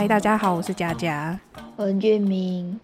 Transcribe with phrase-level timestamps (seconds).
[0.00, 1.38] 嗨，大家好，我是佳佳。
[1.76, 2.80] 文俊明，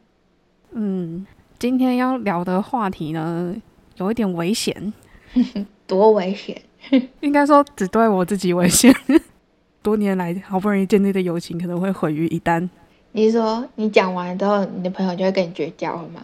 [0.72, 1.26] 嗯，
[1.58, 3.56] 今天要聊的话题呢，
[3.96, 4.92] 有一点危险，
[5.88, 6.60] 多危险！
[7.20, 8.94] 应该说只对我自己危险。
[9.80, 12.68] 多年来好不容易建立的友情可能会毁于一旦。
[13.12, 16.20] 你是说你讲完之后，你的朋友就会跟你绝交了吗？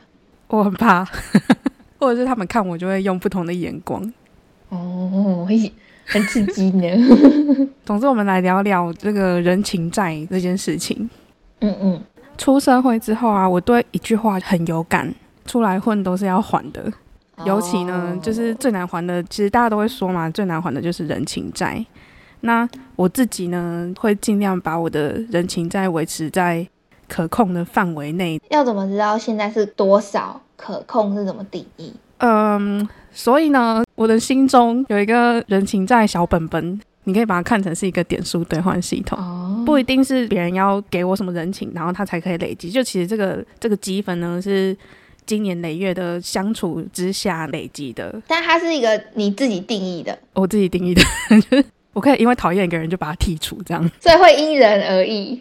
[0.49, 1.03] 我很怕，
[1.99, 4.13] 或者是他们看我就会用不同的眼光。
[4.69, 5.57] 哦，会
[6.13, 6.87] 很刺激呢。
[7.85, 11.09] 总之，我们来聊聊这个人情债这件事情。
[11.61, 12.01] 嗯嗯，
[12.37, 15.13] 出社会之后啊，我对一句话很有感：
[15.47, 16.85] 出来混都是要还的。
[17.47, 21.85] 尤其呢，就是最难还的，其实大家都会说嘛，最难还的就是人情债。
[22.41, 26.67] 那我自己呢，会尽量把我的人情债维持在
[27.09, 28.41] 可控的范围内。
[28.51, 30.41] 要怎么知道现在是多少？
[30.57, 31.93] 可控是怎么定义？
[32.19, 39.17] 嗯，所以呢，我的心中有一个人情债小本本，你可以把它看成是一个点数兑换系统。
[39.17, 42.69] 哦，不一定是别人要给我什么人情，然后他才可以累积。
[42.69, 44.77] 就其实这个这个积分呢，是
[45.25, 48.21] 经年累月的相处之下累积的。
[48.27, 51.03] 但它是一个你自己定义的，我自己定义的，
[51.49, 53.91] 就是我可以因为讨厌一个人就把他剔除，这样。
[54.01, 55.41] 所以会因人而异。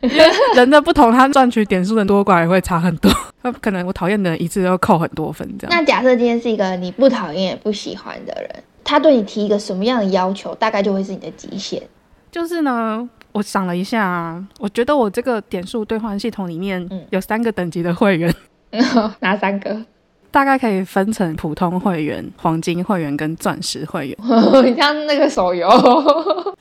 [0.00, 3.10] 因为人的不同，他赚取点数的多寡也会差很多。
[3.42, 5.76] 他可能我讨厌的人一次要扣很多分，这样。
[5.76, 8.50] 那假设今天是一个你不讨厌也不喜欢的人，
[8.82, 11.80] 他对你提一个什么样的要求，大概就会是你的极限。
[12.32, 18.34] 就是呢，我想了一下啊，我觉得我这个点数兑换系统里面嗯有三个等级的会员，
[19.20, 19.80] 哪三个？
[20.38, 24.16] 大概可以分成普通会员、黄金会员跟钻石会员。
[24.64, 25.68] 你像那个手游。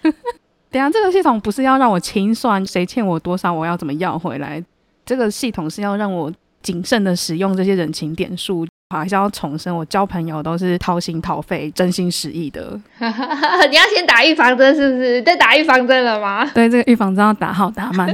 [0.72, 4.64] 等一下，这个系统不是要让我清算谁欠我多少，我要怎么要回来？
[5.06, 6.34] 这个系统是要让我
[6.64, 8.66] 谨慎的使用这些人情点数。
[8.90, 12.72] 还是要重申，我交朋友都是掏心掏肺、真心实意的。
[12.98, 15.22] 你要先打预防针是不是？
[15.22, 16.50] 在打预防针了吗？
[16.56, 18.08] 对，这个预防针要打好打满。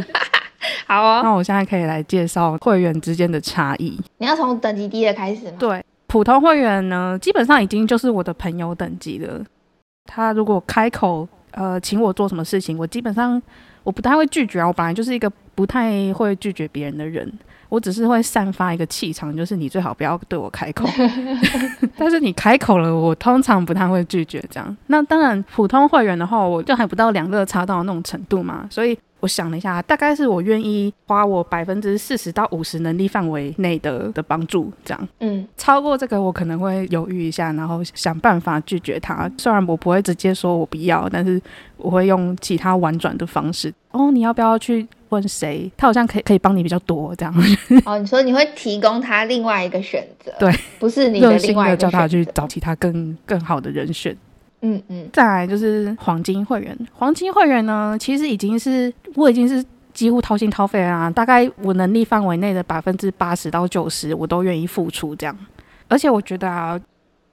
[0.87, 3.99] 好哦，那我现在可以来介绍会员之间的差异。
[4.17, 5.53] 你要从等级低的开始吗？
[5.59, 9.41] 对，普通会员呢，基本上已经就是我的朋友等级了。
[10.05, 13.41] 他如果开口呃请我做什么事情，我基本上
[13.83, 14.67] 我不太会拒绝啊。
[14.67, 17.31] 我本来就是一个不太会拒绝别人的人，
[17.69, 20.85] 我只是会散发一个气场，就是你最好不要对我开口。
[21.97, 24.77] 但是你开口了，我通常不太会拒绝这样。
[24.87, 28.97] 那当然，普通会员的话，我就还不到两肋插刀那种程度嘛，所以。
[29.23, 35.07] 我想了一下，大概是我愿意花我百分之四十到五十能力范围内的的帮助，这样。
[35.21, 39.31] 嗯，超过这个我可能会犹豫一下，然后想办法拒绝他。
[39.37, 41.41] 虽然我不会直接说我不要，但是
[41.77, 43.73] 我会用其他婉转的方式。
[43.91, 45.71] 哦，你要不要去问谁？
[45.77, 47.33] 他好像可以可以帮你比较多，这样。
[47.85, 52.25] 哦，你说你会提供他另外一个选择，对，不是你的另外一个的叫他去。
[52.33, 54.13] 找其他更更好的人选。
[54.63, 59.63] 嗯嗯，再来就是黄金会员，黄金会员呢，其实已经是我已经是
[59.93, 65.37] 几乎掏心掏肺啦，大概我能力范围内的百分之八十到九十，我都愿意付出这样。
[65.89, 66.79] 而且我觉得啊，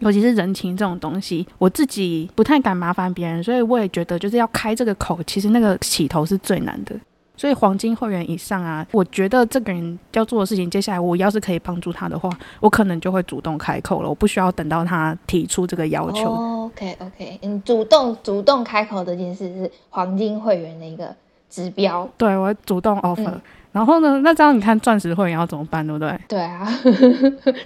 [0.01, 6.95] 尤其是人情这种东西，我自己不太敢麻烦别人，所以我也觉得就是要开这个口，其实那个起头是最难的。
[7.41, 12.29] 所以黄金会员以上啊，我觉得这个人要做的事情，接下来我要是可以帮助他的话，
[12.61, 16.31] 我可能就会主动开口了，我不需要等到他提出这个要求。
[16.31, 21.17] 哦，OK OK，嗯，主动主动开口这件事是黄金会员的一个
[21.49, 22.07] 指标。
[22.19, 23.41] 对，我主动 offer、嗯
[23.73, 26.21] 然后呢，那这样你看钻石会员要怎么办，对不对？
[26.29, 26.69] 对啊，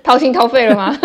[0.05, 0.97] 掏心掏肺了吗？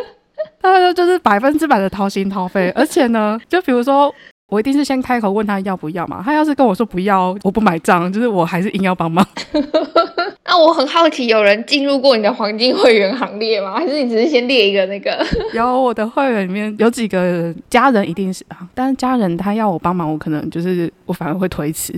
[0.62, 4.10] 那就是百分之百的掏心掏肺，而且呢，就比如说。
[4.54, 9.26] 我一定是先开口问他要不要嘛，他要是跟我说不要，我不买账，就是我还是硬要帮忙。
[10.46, 13.74] 那我很好奇，有人进入过你的黄金会员行列吗？
[13.74, 15.26] 还是你只是先列一个那个？
[15.52, 21.92] 有我的会员里面有几个家人一定是啊，但是家人他要我帮忙，我可能就是我反而会推迟。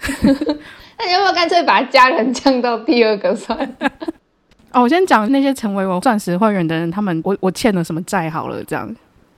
[0.98, 3.58] 那你要不要干脆把家人降到第二个算？
[4.72, 8.88] 哦，我先讲那些成为我钻石会员的人，他们我我欠了什么债好了，这样。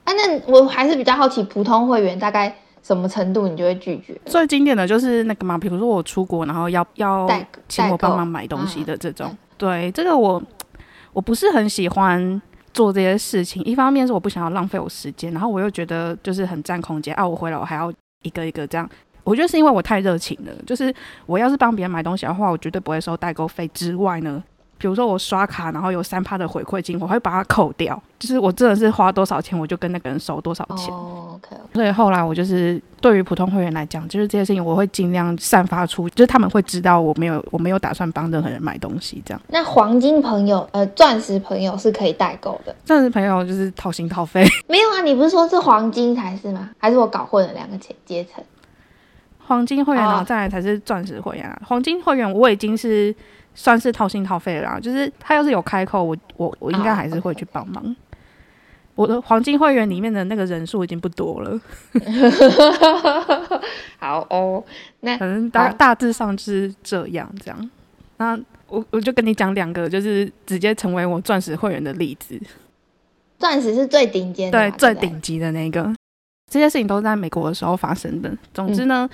[0.03, 4.19] 啊，那我还是比较好奇，普通会员大概什么程度你就会拒绝？
[4.25, 7.27] 最经典的就是那个嘛，比如说我出国，然后要要
[7.67, 9.27] 请我帮忙买东西的这种。
[9.29, 10.41] 嗯对，这个我
[11.13, 12.41] 我不是很喜欢
[12.73, 13.63] 做这些事情。
[13.63, 17.93] 一方面是我不想要浪费我时间，然后我又觉得就是很占空间啊，我回来我还要
[18.23, 18.89] 一个一个这样。
[19.23, 20.91] 我觉得是因为我太热情了，就是
[21.27, 24.43] 我要是帮别人买东西的话，我绝对不会收代购费之外呢。
[24.81, 28.01] 比如说我刷卡，然后有三趴的回馈金，我会把它扣掉。
[28.17, 30.91] 就是我真的是花多少钱，我就跟那个人收多少钱。
[30.91, 39.41] 哦，OK，所以后来我就是对于普通会员来讲，就是这些事情我会尽量散发出，就是他们会知道我没有我没有打算帮任何人买东西这样。
[39.49, 42.75] 那黄金朋友，呃，钻石朋友是可以代购的。
[42.83, 46.71] 钻石朋友就是掏心掏肺， 没有啊，你不是说是黄金才是吗？
[46.79, 48.43] 还是我搞混了两个阶阶层？
[49.47, 51.61] 黄金会员，然后哦再来才是钻石会员啊。
[51.67, 53.13] 黄金会员我已经是
[53.53, 57.95] 算是掏心掏肺了啦，就是他要是有开口，我我我应该哦还是会去帮忙。
[58.95, 61.59] 我的黄金会员里面的那个人数已经不多了，
[63.97, 64.63] 好哦，
[64.99, 67.71] 那反正大大致上是这样这样。
[68.17, 68.37] 那
[68.67, 72.39] 我我就跟你讲两个，就是直接成为我钻石会员的例子。
[73.39, 75.93] 钻石是最顶尖对，最顶级的那个。
[76.49, 78.29] 这些事情都是在美国的时候发生的。
[78.53, 79.09] 总之呢，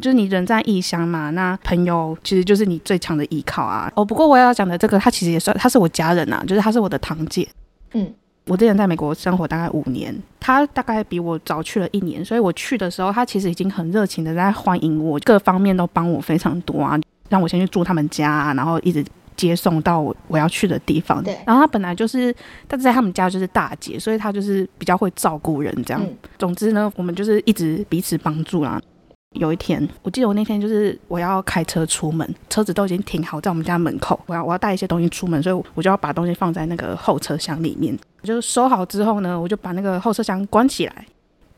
[0.00, 3.90] 就是你人在异乡嘛，那朋友其实就是你最强的依靠啊。
[3.96, 7.48] 哦，不过我要讲的这个，他其实也算，他是我家人啊，就是他是我的堂姐。
[7.94, 8.08] 嗯，
[8.46, 16.96] 我之前在美国生活大概五年，他大概比我早去了一年，所以我去的时候，他其实已经很热情的在欢迎我，各方面都帮我非常多啊，
[17.28, 19.04] 让我先去住他们家、啊，然后一直
[19.36, 21.22] 接送到我我要去的地方。
[21.22, 22.34] 对然后他本来就是，
[22.68, 26.02] 他在他们家就是大姐，所以他就是比较会照顾人这样。
[26.02, 28.80] 嗯总之呢，我们就是一直彼此帮助啦。
[29.38, 37.96] 有一天，我记得我那天就是我要开车出门，车子都已经停好在我们家门口，我要我要带一些东西出门，所以我就要把东西放在那个后车厢里面。
[38.24, 41.06] 就收好之后呢，我就把那个后车厢关起来。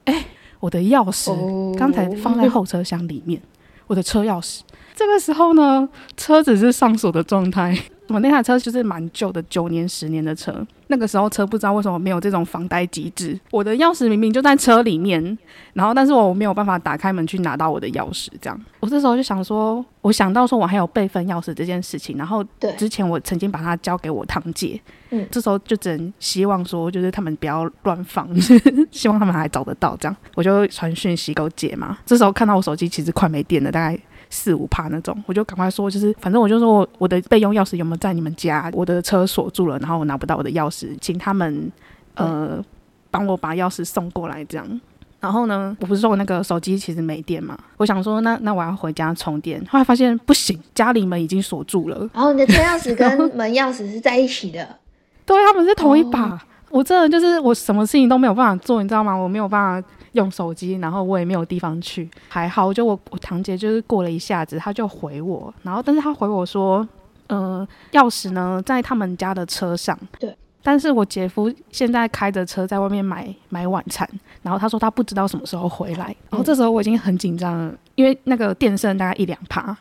[0.05, 0.25] 哎，
[0.61, 3.41] 我的钥匙哦刚才放在后车厢里面，
[3.87, 4.61] 我的车钥匙。
[4.95, 7.77] 这个时候呢，车子是上锁的状态。
[8.09, 10.67] 我那台车就是蛮旧的，九年、十年的车。
[10.91, 15.39] 那个时候车不知道为什么没有这种防呆机制，我的钥匙明明就在车里面，
[15.73, 18.29] 然后但是我没有办法打开门去拿到我的钥匙。
[18.41, 28.29] 这样，我这时候就想说，我想到说我还有备份钥匙这件事情，然后对之前我曾经把它交给我堂姐，嗯这时候就只能希望说，就是他们不要乱放，
[28.91, 29.97] 希望他们还找得到。
[30.01, 31.97] 这样，我就传讯息给我姐嘛。
[32.05, 33.97] 这时候看到我手机其实快没电了，大概
[34.31, 38.71] 四五趴那种，我就赶快说，就是反正我就说我我的备用钥匙有没有在你们家？
[38.73, 41.71] 我的车锁住了，然后我拿不到我的钥匙，请他们
[42.15, 42.65] 呃
[43.11, 44.81] 帮我把钥匙送过来，这样。
[45.19, 54.67] 然后呢，我不是说我那个手机其实没电嘛，我想说那那我要回家充电，后来发现不行，家里门已经锁住了，然后你的车钥匙跟门钥匙是在一起的，
[55.27, 56.31] 对，他们是同一把。
[56.31, 59.15] 哦我真的就是我什么事情都没有办法做，你知道吗？
[59.15, 62.09] 我没有办法用手机，然后我也没有地方去。
[62.29, 66.87] 还好，就我我堂姐就是过了一下子，她就回我，然后但是她回我说，
[67.27, 69.99] 呃，钥匙呢在他们家的车上。
[70.19, 70.35] 对。
[70.63, 74.07] 但是我姐夫现在开着车在外面买买晚餐，
[74.43, 79.75] 然后他说他不知道什么时候回来，然后这时候我已经很紧张了，因为那个电剩大概一两趴，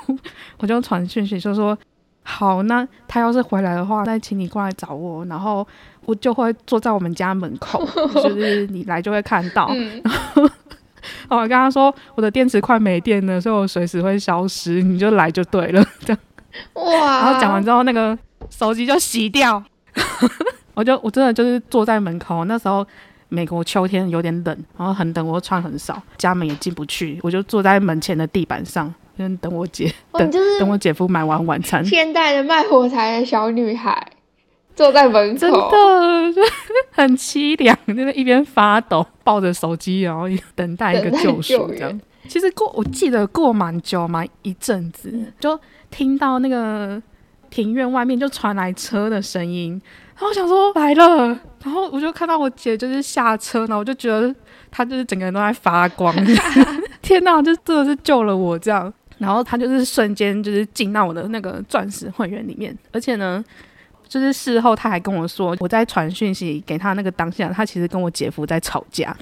[0.56, 1.76] 我就传讯息就说
[2.22, 5.66] 好，那他要是回来的话，那请你过来找我，然后
[6.04, 7.84] 我就会坐在我们家门口，
[8.22, 9.68] 就是你来就会看到。
[9.70, 10.02] 嗯，
[11.28, 15.84] 哦，我跟他说我的电池快没电了，所以我随时会消失，你就来就对了。
[16.00, 16.18] 这样，
[16.74, 18.16] 哇，然后讲完之后，那个
[18.50, 19.62] 手机就洗掉，
[20.74, 22.86] 我就我真的就是坐在门口，那时候。
[23.34, 31.84] 美国秋天有点冷，然后很冷，我又穿很少，家门也进不去，我就坐在门前的地板上，就是等我姐哇，你就是等我姐夫买完晚餐。
[31.84, 34.06] 现代的卖火柴的小女孩，
[34.74, 36.42] 坐在门口，真的
[36.92, 42.00] 很凄凉，就是一边发抖，抱着手机，然后等待一个救赎这样。
[42.28, 45.58] 其实过我记得过蛮久蛮一阵子，就
[45.90, 47.00] 听到那个
[47.50, 49.80] 庭院外面就传来车的声音，
[50.14, 51.26] 然后我想说来了，
[51.62, 54.34] 然后我就看到我姐就是下车，然后我就觉得
[54.70, 56.14] 她就是整个人都在发光，
[57.02, 58.92] 天哪，就真的是救了我这样。
[59.22, 63.42] 然后他就是瞬间就是进到我的那个钻石会员里面，而且呢，
[64.08, 69.16] 就是事后他还跟我说，我在传讯息给他那个当下，他其实跟我姐夫在吵架。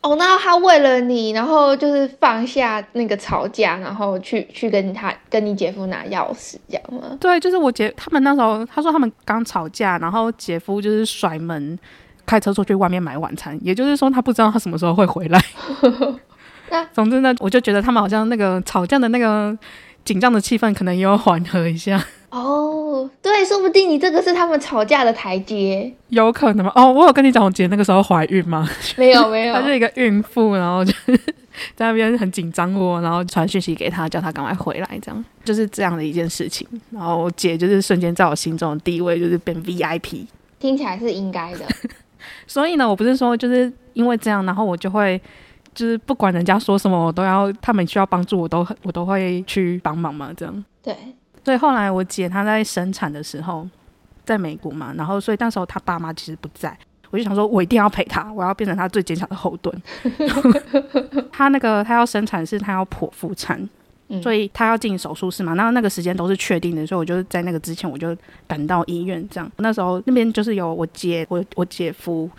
[0.00, 7.18] 哦，那他为了你，然后就是放下那个吵架，然后去去跟他跟你姐夫拿钥匙，这样吗？
[7.20, 11.78] 对，就是我姐他们那时候，他说他们刚吵架，然后姐夫就是甩门
[12.24, 15.42] 开车出去外面买晚餐，也就是说他不知道他什么时候会回来
[15.82, 16.18] 那。
[16.92, 19.56] 总之呢，我就觉得他们好像那个吵架的那个
[20.04, 25.92] 紧张的气氛可能也有缓和一下，哦，对，说不定你这个是他们吵架的台阶。
[26.08, 26.72] 有可能吗？
[26.74, 28.68] 哦，我有跟你讲我姐那个时候怀孕吗？
[28.96, 31.16] 没有 没有她，是一个孕妇，然后就是
[31.74, 36.66] 在那边很紧张我，然后传讯息给她，叫她赶快回来，这样就是这样的一件事情。
[36.90, 40.26] 然后我姐就是瞬间在我心中的地位就是变 VIP。
[40.60, 41.66] 听起来是应该的。
[42.46, 45.20] 所以呢，我不是说就是因为这样，然后我就会
[45.76, 50.64] 就是不管人家说什么，我都要他们需要帮助，我都我都会去帮忙嘛，这样。
[50.82, 50.96] 对，
[51.44, 53.68] 所以后来我姐她在生产的时候，
[54.24, 56.74] 在美国嘛，然后所以那时候她爸妈其实不在，
[57.10, 59.82] 我就想说我一定要陪她，我要变成她最坚强的后盾。
[61.30, 63.60] 她那个她要生产是她要剖腹产，
[64.08, 68.16] 嗯所以她要进手术室嘛，那那个时间都是确定的，所以我就在那个之前我就
[68.48, 69.52] 赶到医院，这样。
[69.58, 72.30] 那时候那边就是有我姐、我我姐夫。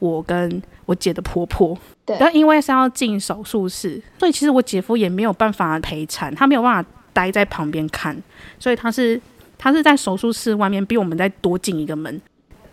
[0.00, 1.76] 我跟我姐的婆婆。
[2.06, 8.14] 对但因为是要进手术室，所以其实我姐夫也没有办法陪产，他没有办法待在旁边看，
[8.58, 9.20] 所以他是
[9.56, 12.20] 他是在手术室外面，比我们再多进一个门。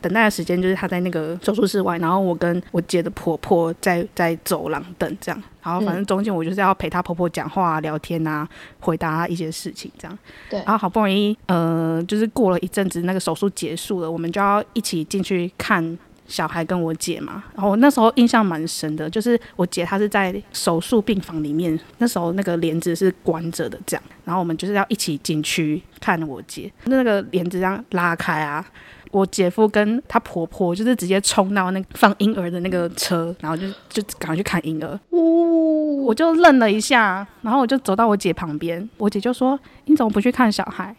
[0.01, 8.45] 等待的时间就是他在那个手术室外，然后我跟我姐的婆婆在在走廊等这样，然后反正中间我就是要陪她婆婆讲话、聊天啊，
[8.79, 10.17] 回答一些事情这样。
[10.49, 15.95] 对然后好不容易呃，就是过了一阵子，那个手术结束了，我们就要一起进去看
[16.31, 17.43] 小孩跟我姐嘛。
[17.53, 24.03] 然后那时候印象蛮深的，就是我姐她是在手术病房里面，那时候那个帘子是关着的，这样。
[24.23, 28.65] 然后我们就是要一起进去看我姐，那个帘子这样拉开啊。
[29.11, 34.97] 我姐夫跟她婆婆就是直接冲到那个放婴儿的那个车，然后就就赶快去看婴儿。
[35.09, 40.95] 呜，我就愣了一下，然后我就走到我姐旁边，我姐就说：“你怎么不去看小孩？”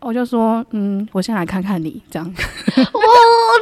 [0.00, 2.82] 我就说：“嗯，我先来看看你。”这样，哇，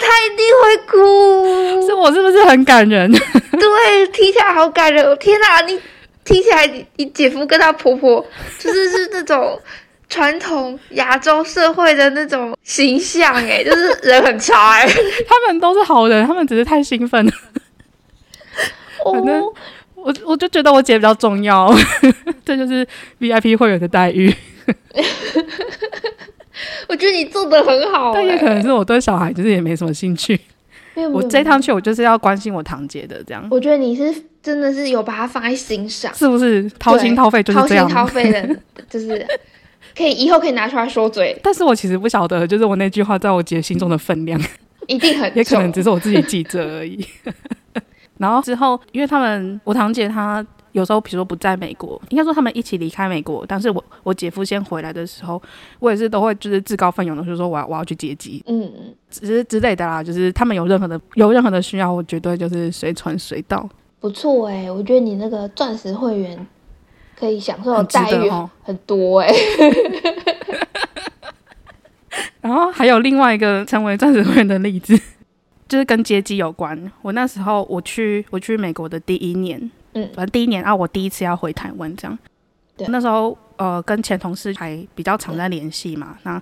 [0.01, 1.87] 他一定会哭。
[1.87, 3.11] 是我是不是很感人？
[3.13, 5.17] 对，听起来好感人。
[5.19, 5.79] 天哪，你
[6.25, 8.25] 听起来你你姐夫跟他婆婆
[8.59, 9.61] 就是是那种
[10.09, 14.87] 传统亚洲社会的那种形象，哎，就是人很差，哎。
[15.29, 17.33] 他们都是好人，他们只是太兴奋了。
[19.13, 19.53] 反正哦，
[19.95, 21.75] 我我就觉得我姐比较重要，
[22.45, 22.87] 这就是
[23.21, 24.33] VIP 会员的待遇。
[26.89, 30.39] 我觉得你做的很好，但也哎可能是我对小孩就是也没什么兴趣。
[31.13, 34.13] 我这趟去，我就是要关心我堂姐的，这样我觉得你是
[34.43, 37.89] 真的是有把它放在心上，是不是掏心掏肺就是掏心这样？
[37.89, 38.57] 掏肺的，
[38.91, 39.25] 就是
[39.97, 44.41] 可以以后可以拿出来说嘴， 但是我其实不晓得，就是我那句话在我姐心中的分量。
[44.89, 45.71] 一定很也可能。
[45.71, 47.07] 只是我自己记着而已。
[48.17, 55.41] 然后之后，因为他们我堂姐她有时候比如说不在美国，应该说他们一起离开美国，但是我我姐夫先回来的时候，
[55.79, 60.03] 我也是都会就是自告奋勇的，就是说我要我要去接机，嗯，嗯只是之类的啦。
[60.03, 63.69] 就是他们有任何的有任何的需要，我绝对就是随传随到，
[64.01, 66.47] 不错哎，我觉得你那个钻石会员
[67.19, 68.49] 可以享受的待遇哦。
[68.63, 69.33] 很多哎。
[72.41, 74.99] 然后还有另外一个成为钻石会员的例子，
[75.69, 76.91] 就是跟接机有关。
[77.03, 79.71] 我那时候我去我去美国的第一年，
[80.03, 82.19] 嗯反正第一年啊，我第一次要回台湾，这样。
[82.77, 86.41] 对那时候呃跟前同事还比较常在联系嘛，那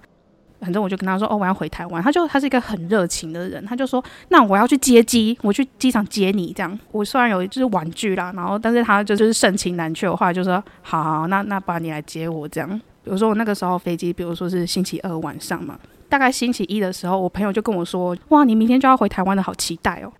[0.60, 6.78] 反正我就跟他说哦我要回台湾，他就他是一个很热情的人，他就说那我要去接机，我去机场接你这样。
[6.92, 12.68] 我虽然有就是婉拒啦，然后但是他就就是盛情难却，我后来就说好好，那那不然你来接我这样。
[13.02, 20.12] 比如说我那个时候飞机，比如说是星期二晚上嘛，大概星期一的时候，我朋友就跟我说：“哇，你明天就要回台湾的，好期待哦。”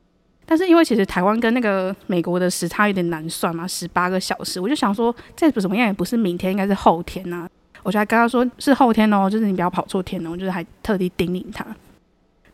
[0.49, 7.49] 但是因为其实台湾跟那个美国的时差有点难算嘛，十八个小时，我就想说再怎么样也不是明天，应该是后天呐、
[7.83, 11.67] 我就还跟他说是后天哦，就是你不要跑错天哦，我就是还特地叮咛他。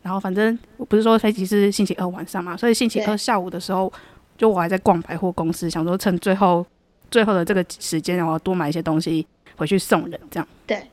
[0.01, 3.93] 然后反正我不是说飞机是星期二晚上嘛，所以星期二下午的时候，
[4.37, 6.65] 就我还在逛百货公司，想说趁最后
[7.11, 10.47] 最后的这个时间，然后多买一些东西回去送人，这样。
[10.65, 10.83] 对，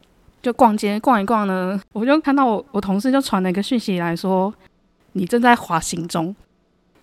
[0.42, 4.52] 就逛街逛一逛呢，我就看到我我同事就传了一个讯息来说，
[5.12, 6.36] 你正在滑行中。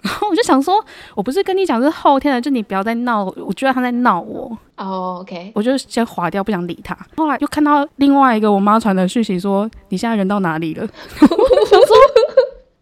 [0.02, 0.84] 然后我就想说，
[1.16, 6.98] 我不是跟你讲是后天的，就你不要再闹，我觉得他在闹我，哦，OK，我就先划掉，不想理他。
[7.18, 10.88] 后来又看到另外一个我妈传的讯息说，你现在人到哪里了？
[11.22, 11.28] 我
[11.66, 11.96] 想说，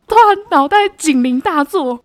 [0.08, 2.00] 突然脑袋警铃大作，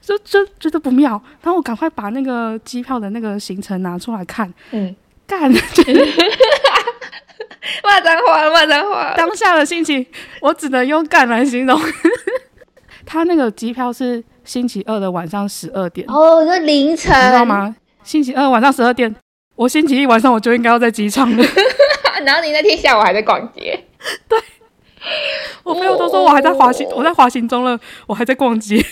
[0.00, 1.20] 就就觉得不妙。
[1.42, 4.94] 然后我赶快把那个机票的那个行程拿出来看，嗯，
[5.26, 5.50] 干，
[7.82, 9.16] 骂脏话了，骂脏话了。
[9.16, 10.06] 当下的心情，
[10.40, 11.78] 我只能用干来形容。
[13.04, 17.44] 他那个机票是星期二的晚上十二点，哦，那凌晨，你知道？
[17.44, 17.76] 吗？
[18.04, 19.14] 星期二晚上十二点，
[19.56, 21.44] 我星期一晚上我就应该要在机场了。
[22.24, 23.84] 然后你那天下午还在逛街，
[24.28, 24.38] 对
[25.64, 28.82] 我朋友都说我还在滑行，我在滑行中了，我还在逛街。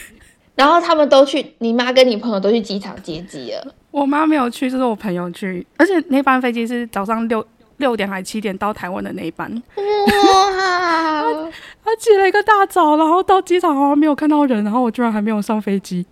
[0.56, 3.74] 然后他们都去，你妈跟你朋友都去机场接机了。
[3.90, 7.44] 我妈没有去，就是我朋友去，而且那班飞机是早上六
[7.78, 11.50] 六点还七点到台湾的那一班，哇，
[11.84, 16.04] 他起了一个大早，然后到机场好像没有看到人，然后我居然还没有上飞机。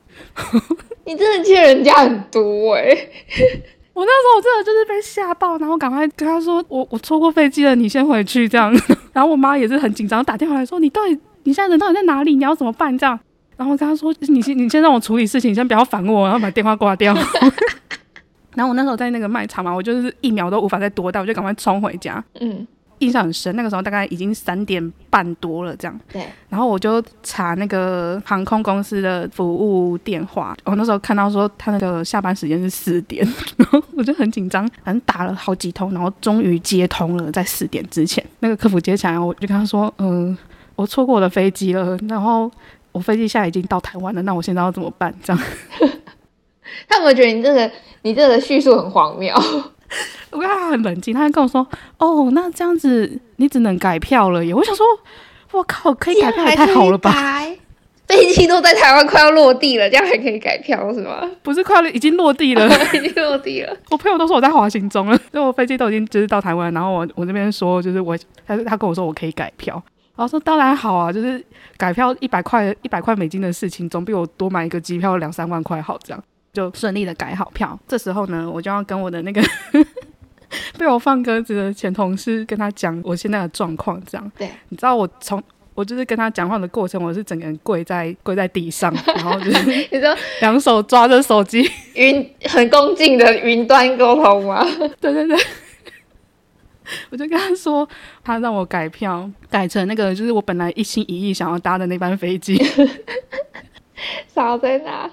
[1.04, 2.82] 你真的欠人家很多哎、
[3.92, 8.72] 我那时候我真的就是被吓爆，然后赶快跟他说我我错过飞机了，你先回去这样。
[9.12, 12.34] 然后我妈也是很紧张，打电话来说你到底你现在人到底在哪里？
[12.34, 13.18] 你要怎么办这样？
[13.56, 17.14] 然后我跟他说你先你先让我处理事情，你先不要烦我，然后把电话挂掉。
[18.54, 22.22] 然后我那时候在那个卖场嘛，我就是一秒都无法再多待，我就赶快冲回家。
[22.40, 22.66] 嗯，
[22.98, 26.00] 印象很深，那个时候大概已经三点半多了这样。
[26.12, 40.36] 对，然后我就查那个航空公司的服务电话，我那时候看到说他那个下班时间是四点， 然后我就很紧张，反正打了好几通，然后终于接通了，在四点之前，那个客服接起来，我就跟他说，嗯、
[40.76, 42.48] 我错过我的飞机了，然后
[42.92, 45.12] 我飞机现在已经到台湾了，那我现在要怎么办？
[45.24, 45.42] 这样，
[46.88, 47.70] 他有没有觉得你这个
[48.02, 49.34] 你这个叙述很荒谬？
[50.30, 51.66] 我跟他很冷静，他就跟我说
[51.98, 54.86] ：“哦，那这样子你只能改票了耶。”我想说
[55.52, 57.12] ：“我靠，可以改票也太好了吧？
[57.12, 57.58] 改
[58.08, 61.30] 飞机都在台湾快要落地了，这样还可以改票是吗？
[61.42, 63.76] 不是快要已经落地了， 已经落地了。
[63.90, 69.74] 我朋友都说我在滑行中了，所以我飞机都已经就是到台湾，然后我我这边说就是我，他他跟我说我可以改票，
[70.16, 71.42] 然后说当然好啊，就是
[71.76, 77.78] 改票一百块一百块美金的事情，总比我多买一个机票两三万块好，这样就顺利的改好票。
[77.88, 79.42] 这时候呢，我就要跟我的那个
[80.78, 84.32] 被我放鸽子的前同事跟他讲我现在的状况，这样。
[84.36, 85.42] 对，你知道我从
[85.74, 94.62] 我就是跟他讲话的过程，我是整个人跪在跪在地上，然后就是 你说 两手抓着手机，云很恭敬的云端沟通吗？
[95.00, 95.38] 对对对，
[97.08, 97.88] 我就跟他说，
[98.22, 102.62] 他让我改票，改成那个就是我本来一心一意想要搭的那班飞机，
[104.28, 105.10] 少在哪？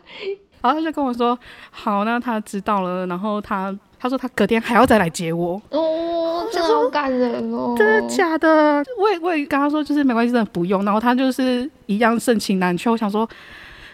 [0.61, 1.37] 然后他就跟我说，
[1.71, 5.61] 好，那他知道了，然后他他说他隔天还要再来接我。
[5.69, 7.75] 哦，真的好感人哦！
[7.77, 8.83] 真的假的？
[8.99, 10.83] 我也我也跟他说，就是没关系，真的不用。
[10.85, 12.89] 然后他就是一样盛情难却。
[12.89, 13.27] 我想说，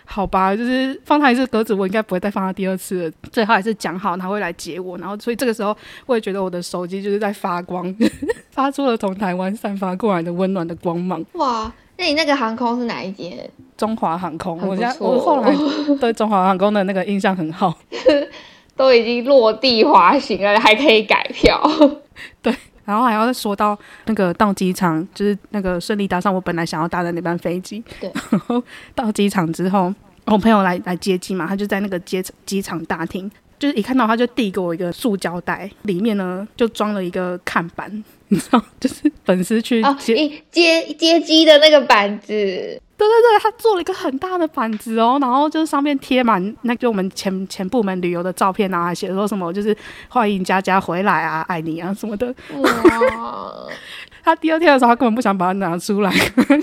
[0.05, 3.12] 好吧，就是放他一次鸽子，我应该不会再放他第二次了。
[3.31, 4.98] 最后还是讲好他会来接我。
[5.00, 7.93] 然后所以这个时候，我也觉得我的手机就是在发光，
[8.51, 11.24] 发出了从台湾散发过来的温暖的光芒。
[11.34, 13.50] 哇，那你那个航空是哪一间？
[13.78, 15.56] 中华航空，我现在很不错我后来
[16.00, 17.74] 对中华航空的那个印象很好。
[18.75, 21.62] 都已经落地滑行了，还可以改票。
[22.42, 27.82] 对然后还要再说到那个到机场，就是那个顺利搭上我本来想要搭的那班飞机。
[28.02, 28.62] 对，然后
[28.94, 29.94] 到机场之后，
[30.25, 49.75] 我朋友来来接机嘛，他就在那个机机场大厅，就是一看到他就递给我一个塑胶袋，里面呢就装了一个看板，你知道，就是粉丝去哦，接一接接机的那个板子，对对对，他做了一个很大的板子哦，然后就是上面贴满那就我们前前部门旅游的照片啊，还写说什么就是
[50.09, 52.33] 欢迎佳佳回来啊，爱你啊什么的。
[52.57, 53.53] 哇，
[54.24, 56.11] 他第二天的时候，他根本不想把它拿出来，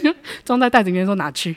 [0.03, 0.13] 就
[0.45, 1.57] 装在袋子里面说拿去。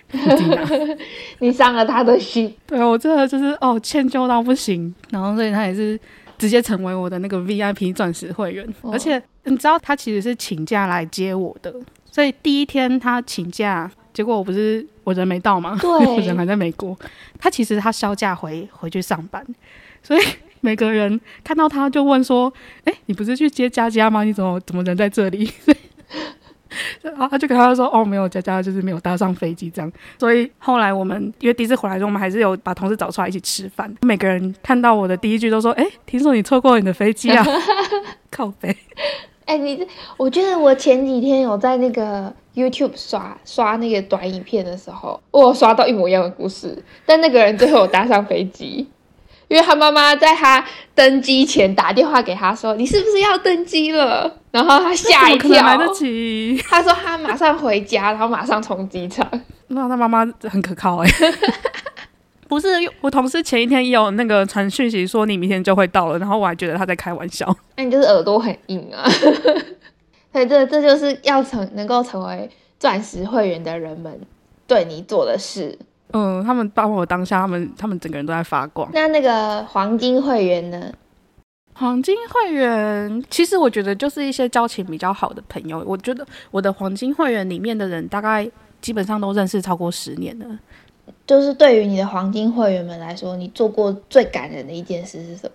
[1.40, 2.54] 你伤了他的心。
[2.68, 6.00] 对我真的就是哦歉疚到不行，然后所以他也是
[6.38, 11.74] 直接成为我的那个 VIP 钻石会员，哦而且你知道他其实是请假来接我的，
[12.12, 15.78] 所以第一天他请假，结果我不是我人没到吗？
[15.82, 16.98] 对 我人还在美国，
[17.40, 19.46] 他其实他休假回回去上班，
[20.02, 20.22] 所以。
[20.62, 22.52] 每个人看到他就问说
[22.86, 24.24] ：“哎、你不是去接佳佳吗？
[24.24, 25.48] 你怎么怎么人在这里？”
[27.02, 33.94] 然后他就跟他说：“哦，没有，佳佳就是没有搭上飞机这样。”所以后来我们因为第一次回来的时候，我们还是有把同事找出来一起吃饭。
[34.02, 37.46] 每个人看到我的第一句都说：“哎、听说你错过你的飞机啊？
[38.32, 38.76] ”靠背。
[39.46, 48.88] 哎、你这，我觉得我前几天有在那个 YouTube 刷刷那个短影片的时候，我有刷到一模一样的故事，但那个人最后有搭上飞机，
[49.48, 56.60] 因为他妈妈在他登机前打电话给他说：“你是不是要登机了？”然后他吓一跳，来得及？
[56.68, 59.30] 他说他马上回家，然后马上冲机场。
[59.68, 61.10] 那他妈妈很可靠哎、
[62.48, 62.68] 不是，
[63.02, 67.56] 我同事前一天也有那个传讯息说你明天就会到了，然后我还觉得他在开玩笑。
[67.76, 69.10] 那你就是耳朵很硬啊。
[70.32, 74.20] 所以这这就是要成能够成为钻石会员的人们
[74.68, 75.78] 对你做的事。
[76.12, 78.90] 嗯，他们帮我当下，他们他们整个人都在发光。
[78.94, 80.92] 那那个黄金会员呢？
[81.74, 85.84] 黄金会员，其实我觉得就是一些交情比较好的朋友。
[85.86, 90.46] 我觉得我的黄金会员里面的人，大概基本上都认识超过十年了。
[91.28, 95.52] 就是对于你的黄金会员们来说，你做过最感人的一件事是什么？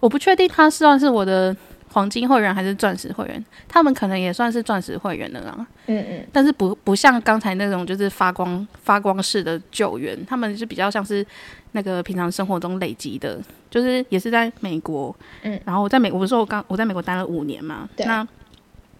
[0.00, 1.54] 我不确定他算是我的
[1.90, 5.66] 黄金会员还是钻石会员，他们可能也算是钻石会员的啦。
[5.86, 11.26] 嗯嗯，但是不不像刚才那种就是发光发光式的救援，他们是比较像是
[11.72, 18.04] 那个平常生活中累积的，就是也是在美国，嗯，然后我在美，我不是说我刚我在美国待了五年嘛，对。
[18.06, 18.26] 那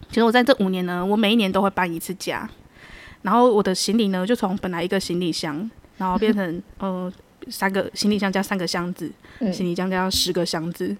[0.09, 2.49] 其实我在这五年呢，我每一年都会搬一次家，
[3.21, 7.11] 然后我的行李呢就从本来一个行李箱，然后变成呃
[7.49, 10.95] 三个行李箱加三个箱子，嗯行李箱加十个箱子，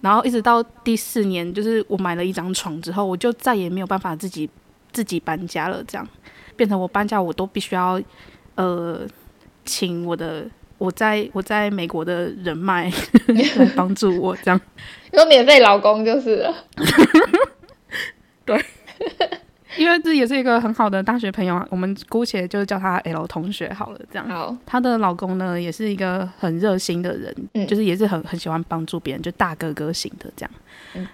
[0.00, 4.48] 然后一直到第四年，就是我买了一张床之后，我就再也没有办法自己
[4.92, 6.08] 自己搬家了，这样
[6.56, 8.00] 变成我搬家我都必须要
[8.56, 9.06] 呃
[9.64, 10.46] 请我的
[10.78, 12.92] 我在我在美国的人脉
[13.26, 14.60] 来 帮助我这样。
[15.12, 16.54] 有免费老公就是了。
[19.78, 24.28] 因为这也是一个很好的大学朋友啊，我们姑且就叫他 L 同学好了，这样。
[24.28, 30.50] 好，她的老公呢，也是一个很热心的人，嗯就是也是很很喜欢帮助别人，就大哥哥型的这样。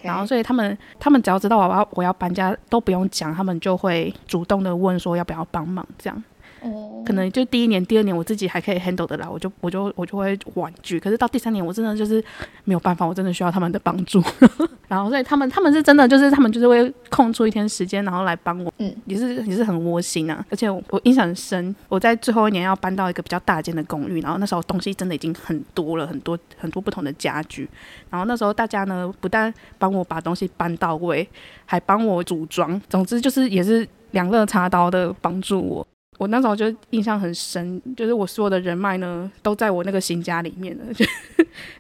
[0.03, 6.25] 然后所以他们他们只要知道我要我要搬家，都不用讲，他们就会主动的问说要不要帮忙这样。
[6.63, 11.01] 哦，可能就第一年、第二年我自己还可以 handle 得来，我就我就我就会婉拒。
[11.01, 12.23] 可是到第三年，我真的就是
[12.65, 14.23] 没有办法，我真的需要他们的帮助。
[14.89, 20.45] 然后所以他们他们是真的就是他们就是会空出一天时间，然后来帮我，嗯，也是也是很窝心啊。
[20.51, 27.69] 而且我我印象很深，我在最后一年要搬到一个比较大间的公寓，然后那时候东西真的已经很多了，很多很多不同的家具。
[28.11, 31.27] 然后那时候大家呢不但帮我把东西搬到位，
[31.65, 35.87] 还帮我组装，总之就是也是两肋插刀的帮助我。
[36.21, 40.85] 我那时候就印象很深，就是我所有的人脉呢都在我那个新家里面了。
[40.93, 41.03] 就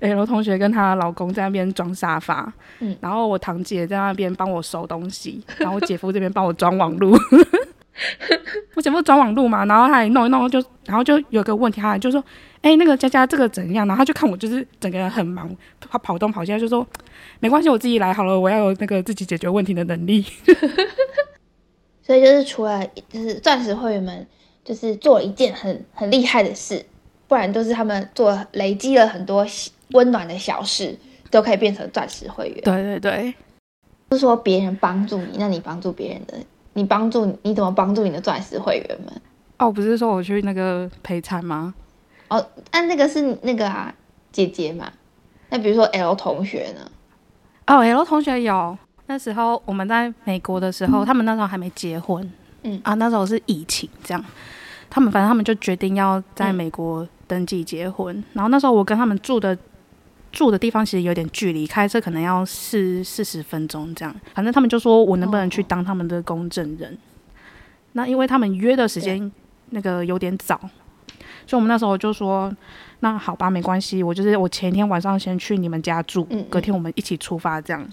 [0.00, 7.14] L 同学跟她老公在那边装沙发，嗯然后我堂姐在那边帮我收东西，然后我姐夫这边帮我装网路。
[8.74, 12.24] 我姐夫装网路嘛，然后他还弄一弄就，然后就有个问题，他就说
[12.62, 16.86] ：“哎、那个佳佳这个怎样？”然后他就看我就是整个人很忙，他跑东跑西，他就说
[17.40, 20.24] ：“没关系，我自己来好了，我要有那个自己解决问题的能力。”
[22.10, 24.26] 所以就是除了就是钻石会员们
[24.64, 26.84] 就是做了一件很很厉害的事，
[27.28, 30.98] 不然就是他们做累积了很多小温暖的小事，
[31.30, 32.60] 都可以变成钻石会员。
[32.64, 33.32] 对对对，
[34.08, 36.36] 不是说别人帮助你，那你帮助别人的，
[36.72, 39.22] 你帮助你怎么帮助你的钻石会员们？
[39.58, 41.72] 哦，不是说我去那个陪餐吗？
[42.26, 43.94] 哦，那那个是那个啊
[44.32, 44.92] 姐姐嘛？
[45.48, 46.90] 那比如说 L 同学呢？
[47.68, 48.76] 哦，L 同学有。
[49.10, 52.24] 那时候我们在美国的时候，他们那时候还没结婚，
[52.62, 54.24] 嗯啊，那时候是疫情这样，
[54.88, 58.22] 他们反正他们就决定要在美国登记结婚。
[58.34, 59.58] 然后那时候我跟他们住的
[60.30, 64.14] 住的地方其实有点距离，开车可能要四四十分钟这样。
[64.32, 66.96] 反正他们就说我能不能去当他们的公证人？
[67.94, 69.32] 那因为他们约的时间
[69.70, 70.56] 那个有点早，
[71.48, 72.54] 所以我们那时候就说，
[73.00, 77.84] 那好吧，没关系，我就是我前一天晚上先去你们家住嗯嗯，隔天我们一起出发这样。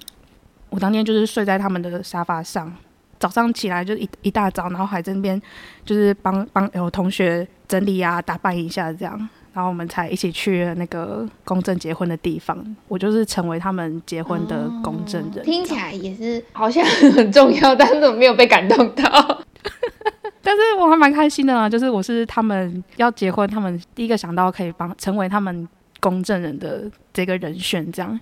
[0.70, 2.72] 我当天就是睡在他们的沙发上，
[3.20, 5.42] 早上起来就一一大早，然后还在那边
[5.86, 9.18] 就是帮帮有同学整理啊、打扮一下这样，
[9.54, 12.58] 然后我们才一起去那个公证结婚的地方。
[12.88, 15.44] 我就是成为他们结婚的公证人。
[15.44, 19.44] 听起来也是好像很重要，但是我没有被感动到。
[20.44, 25.68] 但是我还蛮开心的啊，就是我是他们要结婚，他们第一个想到可以帮成为他们
[26.00, 28.20] 公证人的这个人选，这样。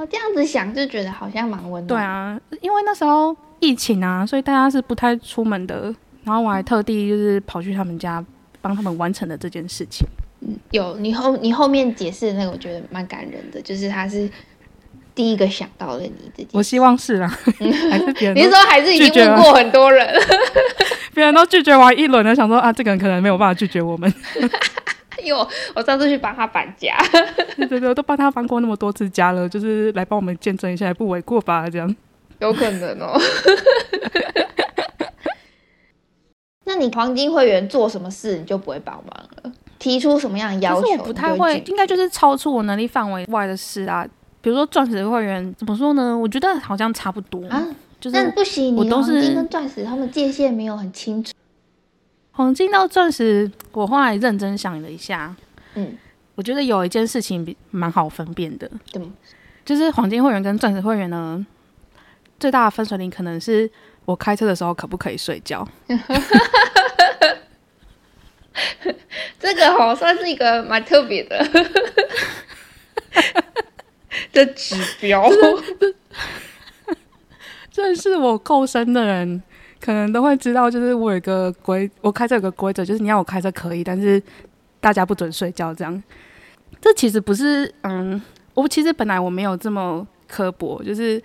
[0.00, 1.86] 哦，这样子想就觉得好像蛮温暖。
[1.86, 8.24] 对，啊，因为那时候疫情啊，所以大家是不太出门的，然后我还特地就是跑去他们家
[8.62, 10.08] 帮他们完成了这件事情。
[10.40, 14.26] 嗯，有你后你后面解释的那个，我觉得蛮感人的，就是他是
[15.14, 16.50] 第一个想到了你这件事。
[16.56, 17.28] 我希望是啊，
[17.90, 20.08] 还是别人你是说还是已经问过很多人？
[21.12, 24.10] 别人都拒绝完一轮了，想说啊，这个人可能没有办法拒绝我们。
[25.22, 26.96] 因为我我上次去帮他搬家，
[27.56, 31.68] 对对对，都帮他搬过那么多次家了，就是来帮我们见证一下，也不为过吧？
[31.68, 31.96] 这样。
[32.40, 33.18] 有可能哦。
[36.64, 39.52] 那你黄金会员做什么事你就不会帮忙了？
[39.78, 41.04] 提出什么样的要求？
[41.04, 44.06] 不太会，应该就是超出我能力范围外的事啊。
[44.42, 46.16] 比如说钻石会员，怎么说呢？
[46.16, 47.62] 我觉得好像差不多，啊，
[48.00, 51.32] 就是那不行，我都你黄金是跟钻石他们界限没有很清楚。
[52.40, 55.36] 黄金到钻石，我后来认真想了一下，
[55.74, 55.94] 嗯，
[56.34, 59.12] 我觉得有一件事情比蛮好分辨的，怎么？
[59.62, 61.44] 就是黄金会员跟钻石会员呢，
[62.38, 63.70] 最大的分水岭可能是
[64.06, 65.68] 我开车的时候可不可以睡觉。
[69.38, 71.46] 这个好算是一个蛮特别的
[74.32, 75.28] 的指标。
[77.70, 79.42] 这 是我够深的人，
[79.90, 84.22] 可能都会知道，就是我有一个规，我开车有个规则，就是你要我开车可以，但是
[84.78, 85.74] 大家不准睡觉。
[85.74, 86.00] 这样，
[86.80, 88.22] 这其实不是，嗯，
[88.54, 91.20] 我其实本来我没有这么刻薄，就是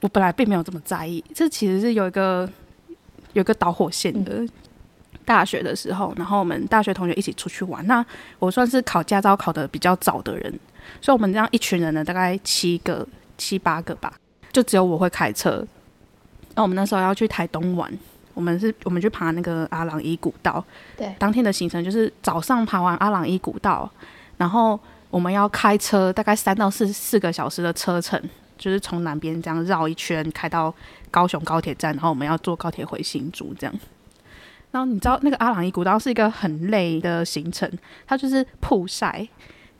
[0.00, 1.24] 我本来并没有这么在意。
[1.34, 2.48] 这其实是有一个
[3.32, 4.46] 有一个导火线的。
[5.24, 8.04] 大学的时候，然后我们大学同学一起出去玩，那
[8.38, 10.52] 我算是考驾照考的比较早的人，
[11.00, 14.12] 所以我们这样一群人呢，大概七个、七八个吧。
[14.52, 15.66] 就只有我会开车。
[16.54, 17.90] 那我们那时候要去台东玩，
[18.34, 20.64] 我们是我们去爬那个阿朗伊古道。
[20.96, 23.90] 对当天的行程就是早上爬完阿朗伊古道，
[24.36, 24.78] 然后
[25.10, 28.20] 我们要开车大概三到四四个小时的车程，
[28.58, 30.74] 就是从南边这样绕一圈开到
[31.10, 33.74] 高雄高铁站，然后我们要坐高铁回新竹这样。
[34.70, 37.70] 然后你知道那个阿朗伊古道是一个很累的行程，
[38.06, 39.28] 它就是曝晒，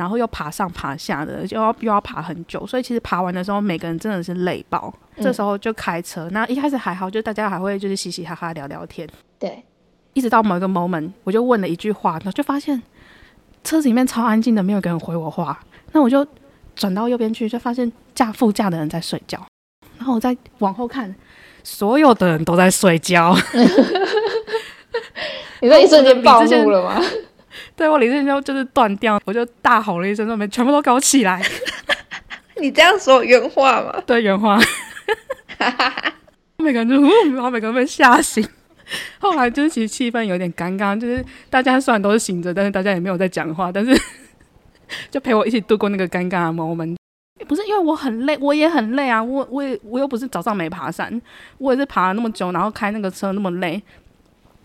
[0.03, 4.93] 然后又爬上爬下的，就要又要爬很久，所以其实爬完的时候，每个人真的是累爆。
[5.17, 9.07] 嗯这时候就开车，那一开始还好，就大家还会就是嘻嘻哈哈聊聊天，
[9.39, 9.63] 对，
[10.15, 12.83] 一直到某一个 moment，我就问了一句话，然后就发现
[13.63, 15.61] 车子里面超安静的，没有一个人回我话。
[15.93, 16.27] 那我就
[16.75, 19.39] 转到右边去，就发现驾副驾的人在睡觉，
[19.99, 21.15] 然后我再往后看，
[21.63, 23.37] 所有的人都在睡觉。
[25.61, 27.01] 你说一瞬间暴露了吗？
[27.75, 31.43] 对我理智就就是断掉，我就大吼了一声，说：“们全部都给我起来！”
[32.61, 34.01] 你这样说原话吗？
[34.07, 34.59] 对，原话。
[36.59, 36.95] 每个人就，
[37.35, 38.47] 然后每个人被吓醒。
[39.19, 43.99] 后来就是其实气氛有点尴尬，就是大家虽然都是醒着，但是大家也没有在讲话，但是
[45.11, 46.97] 就陪我一起度过那个尴尬的 moment。
[47.49, 49.21] 不是因为我很累，我也很累啊！
[49.21, 51.21] 我我也我又不是早上没爬山，
[51.59, 53.83] 我也是爬了那么久，然后开那个车那么累，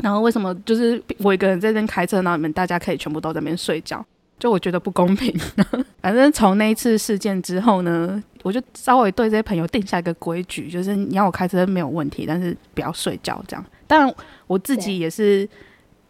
[0.04, 4.06] 然后为什么就是我一个人在这边开车，然后你们大家可以全部都在那边睡觉？
[4.40, 5.34] 就我觉得不公平。
[6.00, 13.66] 反正从那一次事件之后呢，我就稍微对这些朋友定下一个规矩，就是你要我开车没有问题，但是不要睡觉这样。
[13.88, 15.50] 当然我自己也是，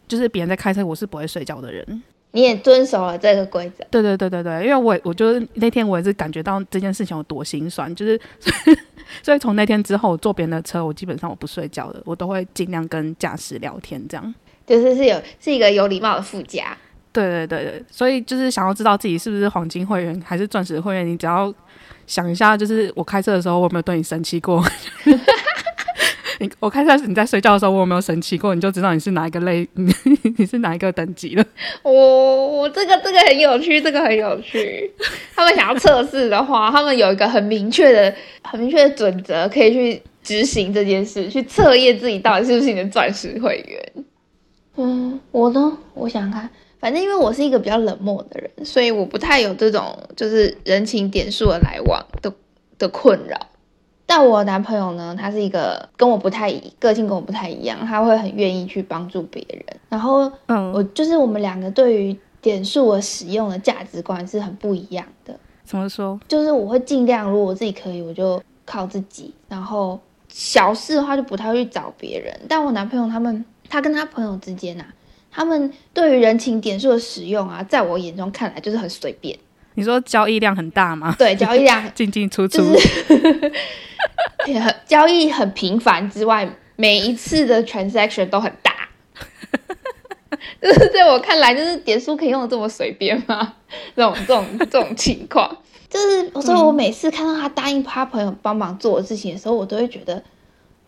[0.06, 2.02] 就是别人在开车，我是不会睡觉的人。
[2.32, 3.82] 你也遵守了这个规则。
[3.90, 8.20] 对对对对对，因为我我就是那天我也是感觉到这件事情有多心酸，就是
[9.22, 14.34] 所以从那天之后坐别人的车，我基本上我不睡觉的，我都会尽量跟驾驶聊天，这样
[14.66, 16.76] 就是是有是一个有礼貌的副驾。
[17.10, 21.52] 对对对对，所以就是想要知道自己是不是黄金会员还是钻石会员，你只要
[22.06, 24.62] 想一下，就是我开车的时候我有没有对你生气过。
[26.38, 28.54] 你我看一下你在睡觉的时候，我有没有生气过？
[28.54, 29.68] 你就知道你是哪一个类，
[30.36, 31.44] 你是哪一个等级了。
[31.82, 34.90] 我这个这个很有趣，这个很有趣。
[35.34, 44.04] 他们想要测试的话，他们有一个很明确的、很明确的准则，可以去执行这件事，去测验自己到底是不是你的钻石会员。
[44.76, 46.48] 嗯，我呢，我想看，
[46.78, 52.32] 反正因为我是一个比较冷漠的人，所以我不太有这种就是人情点数的来往的
[52.78, 53.36] 的困扰。
[54.10, 59.62] 但我男朋友呢，他是一个跟我不太个性，跟我不太一样，他会很愿意去帮助别人。
[59.90, 65.38] 然后，嗯，我就是我们两个对于点数的使用的价值观是很不一样的。
[65.62, 66.18] 怎么说？
[66.26, 69.34] 就是我会尽量，如果我自己可以，我就靠自己。
[69.46, 72.34] 然后小事的话，就不太会去找别人。
[72.48, 74.86] 但我男朋友他们，他跟他朋友之间啊，
[75.30, 79.38] 他们对于人情点数的使用啊，在我眼中看来就是很随便。
[79.78, 81.14] 你说交易量很大吗？
[81.16, 82.60] 对，交易量 进进出出。
[84.60, 88.72] 很交易很频繁之外，每一次的 transaction 都很大，
[90.60, 93.54] 就是在我看来，就是点数可以用的这么随便吗？
[93.94, 95.56] 这种这种这种情况，
[95.88, 100.20] 就是所以，我每次看到他答应他朋友帮忙做的事情的时候，我都会觉得，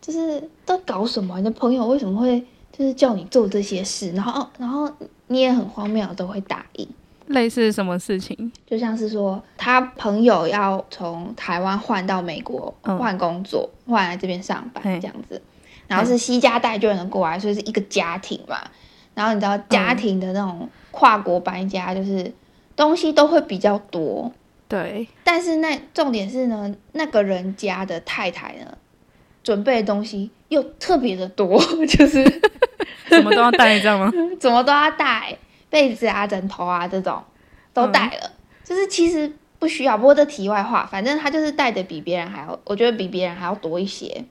[0.01, 1.39] 就是都搞什么？
[1.39, 2.41] 你的朋友为什么会
[2.77, 4.11] 就是叫你做这些事？
[4.13, 4.91] 然后，然后
[5.29, 6.89] 你也很荒谬，都会答应。
[7.31, 8.53] 类似什么事情？
[8.67, 15.41] 就像是说，他朋友要从台湾换到美国换工作，换来这边上班这样子，
[15.89, 18.59] 然后是西家带眷人过来，所以是一个家庭嘛。
[19.15, 22.33] 然后你知道家庭的那种跨国搬家，就是
[22.77, 24.33] 东西都会比较多。
[24.69, 28.79] 对，但是那重点是呢，那个人家的太太呢，
[29.43, 32.25] 准备的东西又特别的多， 就是
[33.11, 34.11] 什么都要带，这样吗？
[34.39, 35.37] 怎么都要带。
[35.71, 37.23] 被子啊、枕头啊这种
[37.73, 38.33] 都带了，
[38.65, 39.97] 就是其实不需要。
[39.97, 44.25] 不过这题外话，反正他就是带的比别人还要，我觉得比别人还要多一些。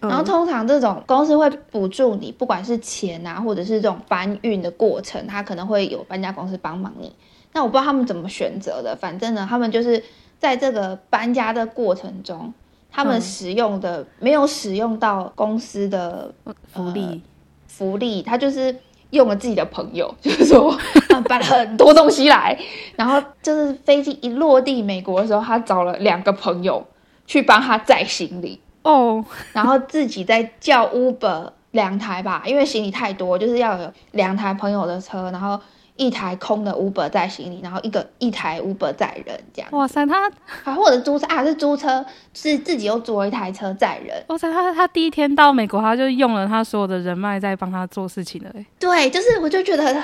[0.00, 7.10] 然后通常这种公司会补助你，不管是钱啊，或者是这种搬运的过程，他可能会有搬家公司帮忙你。
[7.52, 10.02] 那我不知道他们怎么选择的，反正呢，他们就是
[10.38, 12.52] 在这个搬家的过程中，
[12.90, 16.34] 他们使用的没有使用到公司的
[16.72, 17.22] 福利，
[17.66, 18.76] 福利，他就是。
[19.12, 20.76] 用了自己的朋友， 就是说
[21.28, 22.58] 搬了很多东西来，
[22.96, 26.86] 然后就是飞机一落地美国的时候，他找了两个朋友
[27.26, 35.60] 去帮他载行李哦，然后自己再叫 Uber 两台吧，因为行李太多，就是要有两台朋友的车，然后。
[35.96, 39.70] 一台空的 Uber 载行李，然后一个一台 Uber 载人，这样。
[39.72, 44.24] 哇塞，他还或者租车啊，是租车，是自己又租了一台车载人。
[44.28, 48.50] 哇塞，他他第一天到美国，他就用了他所有的人脉在帮他做事情了。
[48.78, 49.94] 对，就是我就觉得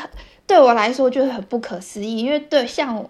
[0.47, 3.05] 对我来说就是很不可思议，因为对像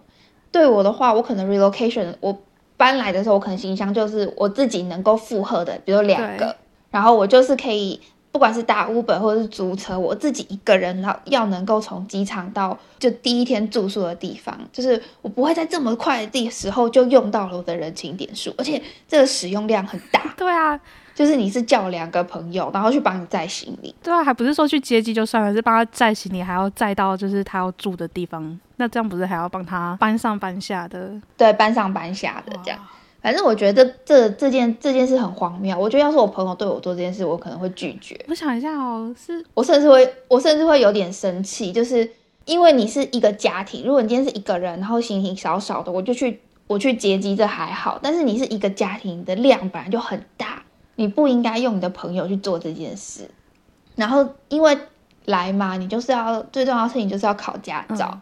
[0.52, 2.38] 对我的话，我可能 relocation 我
[2.76, 6.54] 搬来的时候，我可能形象就是我自己能够负荷的，比如两个，
[6.92, 8.00] 然后我就是可以。
[8.30, 20.22] 不管是打 Uber 或者是租车，我自己一个人要要能够从机场到就第一天住宿的地方，就是我不会在这么快的时候就用到了我的人情点数，而且这个使用量很大。
[20.36, 20.78] 对啊，
[21.14, 23.94] 就是你是叫两个朋友，然后去帮你载行李。
[24.02, 31.12] 对啊，还不是说去接机就算了，是帮他载行李，还要载到就是他要住的地方，那这样不是还要帮他搬上搬下的？
[31.36, 32.78] 对，搬上搬下的这样。
[33.20, 35.78] 反正我觉得这这件这件事很荒谬。
[35.78, 38.18] 我觉得要是我朋友对我做这件事，我可能会拒绝。
[38.28, 42.08] 我想一下哦，是我甚至会我甚至会有点生气，就是
[42.44, 47.98] 因为你是一个家庭，如果你今天是一个人，然后形形少少的，我就去我去接机，这还好。
[48.02, 50.62] 但是你是一个家庭的量本来就很大，
[50.94, 53.28] 你不应该用你的朋友去做这件事。
[53.96, 54.78] 然后因为
[55.24, 58.10] 来嘛，你就是要最重要的事情就是要考驾照。
[58.12, 58.20] 嗯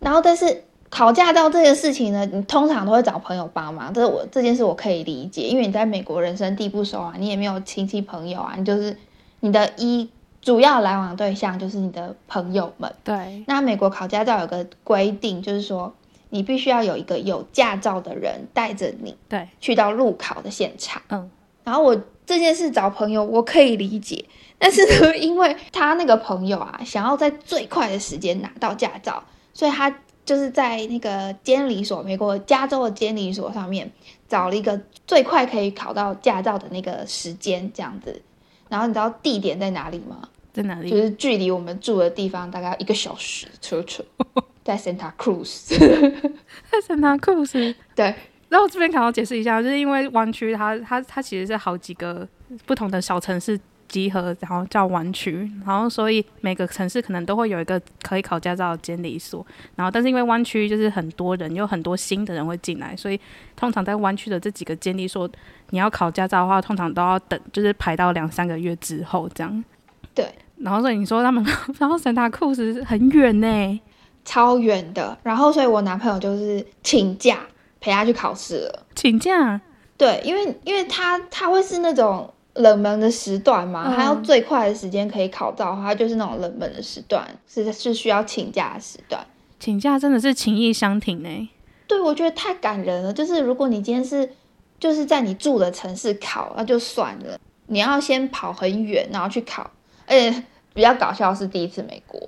[0.00, 3.92] 然后，但是考驾照这件事情呢，你通常都会找朋友帮忙。
[3.92, 8.96] 这我这件事我可以理解，因为你在美国人生地不熟啊，你也没有亲戚朋友啊，你就是
[9.40, 10.08] 你的一
[10.40, 12.94] 主要来往对象就是你的朋友们。
[13.02, 15.92] 对，那美国考驾照有个规定，就是说
[16.30, 21.02] 你必须要有一个有驾照的人带着你对，去到路考的现场。
[21.08, 21.28] 嗯，
[21.64, 24.24] 然后我这件事找朋友，我可以理解，
[24.58, 29.92] 但是呢，因为他那个朋友啊，想要在最快的时间拿到驾照，所以他
[30.24, 33.90] 就是在那个监理所，美国加州的监理所上面
[34.28, 38.22] 找了一个最快可以考到驾照的那个时间，这样子。
[38.68, 40.28] 然后你知道地点在哪里吗？
[40.52, 40.88] 在哪里？
[40.88, 44.04] 就是距离我们住的地方大概一个小时的车程，
[44.64, 45.76] 在 Santa Cruz。
[46.70, 47.74] 在圣塔库斯。
[47.94, 48.14] 对，
[48.48, 52.26] 然后这边可能要解释一下，就是因为湾区它它它其实是好几个
[52.64, 53.58] 不同的小城市
[53.94, 63.20] 集合，然后叫湾区，然后所以每个城市可能都会有一个可以考驾照的监理所，然后但是因为湾区就是很多人，有很多新的人会进来，所以
[63.54, 65.30] 通常在湾区的这几个监理所，
[65.70, 69.64] 你要考驾照的话，通常都要等，就是排到两三个月之后这样。
[70.12, 71.44] 对，然后所以你说他们，
[71.78, 73.80] 然后圣塔库斯很远呢，
[74.24, 75.16] 超远的。
[75.22, 77.38] 然后，所以我男朋友就是请假
[77.80, 78.86] 陪他去考试了。
[78.96, 79.60] 请假，
[79.96, 89.26] 对，因为因为他他会是那种冷门的时段嘛，嗯他要最快的时间可以考到他就是那种冷门的时段，是是需要请假的时段。
[89.58, 91.48] 请假真的是情意相挺呢。
[91.86, 93.12] 对，我觉得太感人了。
[93.12, 94.30] 就是如果你今天是
[94.78, 99.70] 就是在你住的城市考，那就算了，你要先跑很远，然后去考。
[100.06, 102.20] 而且比较搞笑的是第一次美国，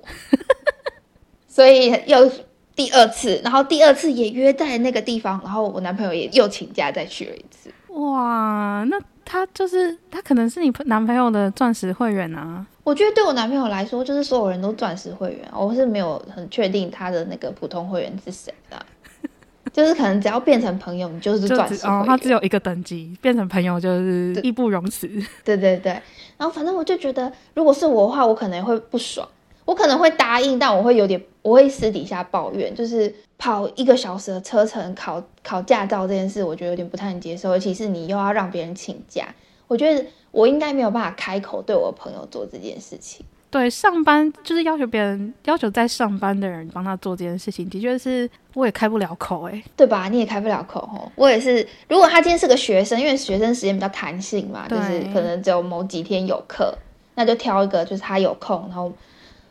[1.47, 2.31] 所以又
[2.75, 7.71] 第二次，然后第二次也约在那个地方，然后我男朋友也又请假再去了一次。
[7.93, 12.65] 哇，那他就是他可能是你男朋友的钻石会员啊。
[12.85, 18.85] 我觉得对我男朋友来说，就是所有人都钻石会员，我是没有很确定他的那个普通会员是谁的，
[19.73, 25.05] 就是可能只要变成朋友，你就是钻石哦，他只有一个等级，变成朋友就是义不容辞。
[25.43, 25.91] 对对对，
[26.37, 29.27] 然后反正我就觉得，如果是我的话，我可能会不爽，
[29.65, 39.33] 我可能会答应，但我会有点，我会私底下抱怨，就是跑一个小时的车程考考驾照这件事，我觉得有点不太能接受，尤其是你又要让别人请假，
[39.65, 43.25] 我觉得我应该没有办法开口对我的朋友做这件事情。
[43.49, 50.09] 对，上班就是要求别人，要求在上班的人帮他做这件事情，的确是我也开不了口哎、对吧？
[50.09, 51.09] 你也开不了口吼。
[51.15, 56.77] 我也是，如果他今天是个学生，因为学生时间比较弹性嘛，就是可能只有某几天有课，
[57.15, 58.91] 那就挑一个就是他有空，然后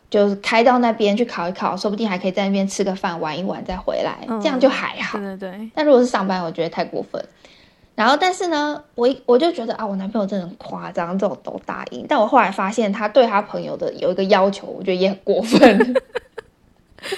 [0.09, 5.37] 就是开到那边去考一考，说不定还可以在那边吃个饭玩一玩再回来，嗯这样就还好对。
[5.37, 7.23] 对对，但如果是上班，我觉得太过分。
[7.95, 12.05] 然后，但是呢，我我就觉得啊，我男朋友真的很夸张，这种都答应。
[12.07, 15.95] 但我后来发现，他对他朋友的有一个要求，我觉得也很过分。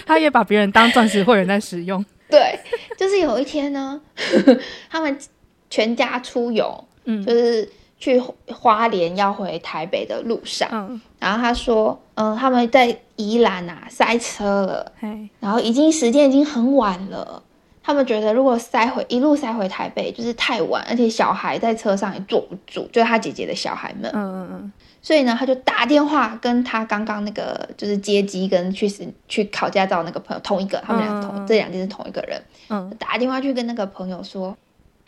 [0.05, 2.03] 他也把别人当钻石会员在使用。
[2.29, 2.57] 对，
[2.97, 3.99] 就是有一天呢，
[4.89, 5.17] 他们
[5.69, 7.69] 全家出游，嗯就是
[7.99, 17.43] 去花莲要回台北的路上，嗯，然后他说，嗯、他们在宜兰啊塞车了，嘿，然后已经时间已经很晚了，
[17.83, 24.71] 他们觉得如果塞回一路塞回台北就是太晚，而且小孩在车上也坐不住，就是他姐姐的小孩们，嗯嗯嗯。
[25.01, 32.89] 所以呢，他就打电话跟他刚刚那个就是接机跟去实去考驾照那个朋友同一个，他们俩是同、这两件是同一个人，嗯。
[32.99, 34.55] 打电话去跟那个朋友说，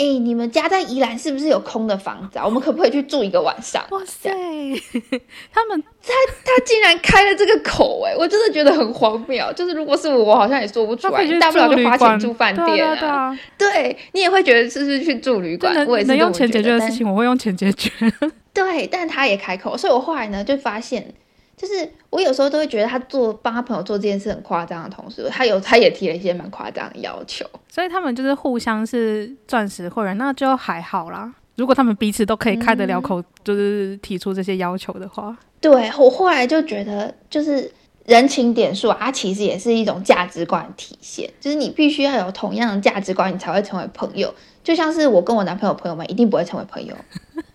[0.01, 2.45] 哎、你们家在宜兰是不是有空的房子啊？
[2.45, 3.85] 我们可不可以去住一个晚上？
[3.91, 4.29] 嗯，哇塞，
[5.53, 6.11] 他们他
[6.43, 9.45] 他竟然开了这个口、哎，我真的觉得很荒谬。
[9.53, 15.73] 就是如果是我，我好像也说不出来，大不了就花钱住饭店对啊对啊，对 你也会觉得是不是去住旅馆？
[15.75, 17.91] 能我也是能用钱解决的事情，我会用钱解决。
[18.53, 21.13] 对，但他也开口，所以我后来呢就发现，
[21.61, 27.45] 就是我有时候都会觉得他做帮他朋友做这件事很夸张的同时，他有他也提了一些蛮夸张的要求。
[27.69, 31.31] 所以他们就是互相是钻石会员，那就还好啦。
[31.57, 37.71] 如果他们彼此都可以开得了口，就是提出这些要求的话，对我后来就觉得，就是
[38.05, 44.33] 人情点数啊，它其实也是一种价值观体现，就是你必须要有同样的价值观，你才会成为朋友。
[44.63, 46.95] 就像是我跟我男朋友朋友们一定不会成为朋友，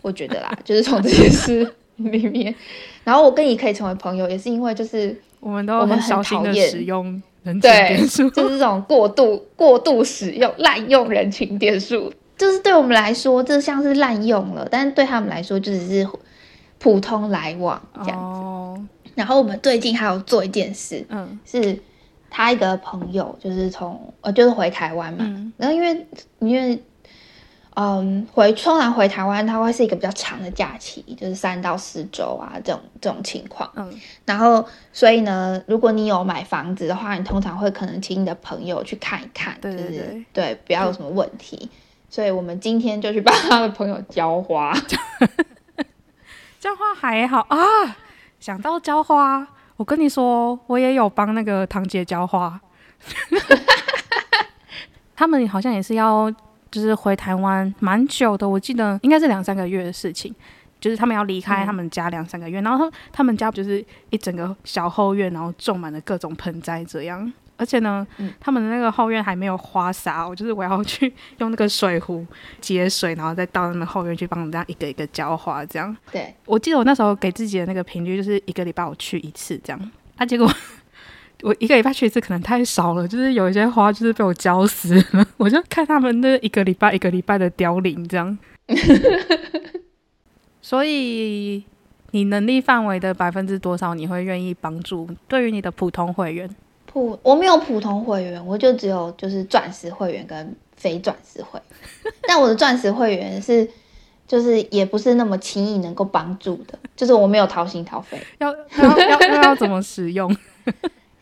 [0.02, 1.74] 我觉得啦，就是从这件事
[2.10, 2.54] 里面。
[3.04, 7.04] 然后我跟你可以成为朋友，也是因为就是我们都我们很讨厌使用
[7.42, 8.30] 人情对点数。
[8.30, 16.08] 就是这种过度过度使用、滥用人情点数，就是对我们来说，这像是滥用了，但是对他们来说，就只是
[16.78, 18.18] 普通来往这样。
[18.18, 18.84] 哦，
[19.14, 21.78] 然后我们最近还有做一件事，嗯是
[22.28, 26.06] 他一个朋友，就是从呃，就是回台湾嘛，嗯然后因为
[26.40, 26.78] 因为
[27.78, 33.70] 嗯，回通常回台湾，它会是一个比较长的假期，就是三到四周啊，这种这种情况。
[33.76, 33.92] 嗯，
[34.24, 34.64] 然后
[34.94, 41.68] 所以呢，如果你有买房子的话，你通常会可能请你的朋友去看一看，对对就是对对，不要有什么问题。
[42.08, 44.72] 所以我们今天就去帮他的朋友浇花。
[46.58, 47.58] 浇花还好啊。
[48.40, 49.46] 想到浇花，
[49.76, 52.58] 我跟你说，我也有帮那个堂姐浇花。
[55.16, 56.32] 他们好像也是要，
[56.70, 60.34] 就是回台湾蛮久的，我记得应该是两三个月的事情。
[60.78, 67.32] 就是他们要离开他们家两三个月，然后他他们家就是一整个小后院，然后种满了各种盆栽这样。
[67.56, 72.24] 而且呢，嗯他们的那个后院还没有花洒，我就是我要去用那个水壶
[72.60, 75.96] 接水，然后再到他们后院去帮人家一个一个浇花这样。
[76.12, 80.46] 对，我记得我那时候给自己的那个频率就是一个礼拜我去一次这样，啊，结果
[81.42, 88.36] 我一个礼拜去一次可能太少了，就是有一些花就是被我浇死了， 我就看他们那一个礼拜一个礼拜的凋零这样。
[90.62, 91.62] 所以
[92.12, 95.08] 你能力范围的百分之多少你会愿意帮助？
[95.28, 96.48] 对于你的普通会员，
[96.86, 102.12] 普我没有普通会员，我就只有就是钻石会员跟非钻石会员。
[102.26, 103.68] 但我的钻石会员是
[104.26, 108.18] 就是也不是那么轻易能够帮助的，就是我没有掏心掏肺。
[108.38, 110.34] 要要要要要怎么使用？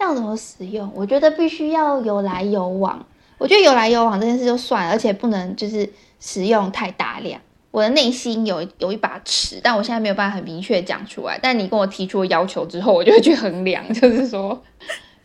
[0.00, 0.90] 要怎么使用？
[0.94, 3.04] 我觉得必须要有来有往。
[3.38, 5.88] 我觉得有来有往这件事就算了，而且不能就是
[6.20, 7.40] 使用太大量。
[7.70, 11.38] 我的内心有有一把尺，但我现在没有办法很明确讲出来。
[11.42, 14.62] 但你跟我提出了要求之后，我就会去衡量，就是说，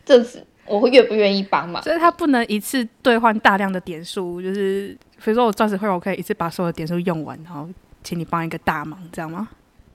[0.04, 1.80] 这次我会愿不愿意帮忙。
[1.82, 4.88] 所以他不能一次兑换大量的点数，就是
[5.22, 7.68] 比如说我钻石会员，我可以一次把所有的点数用完，然后
[8.02, 9.48] 请你帮一个大忙，这样吗？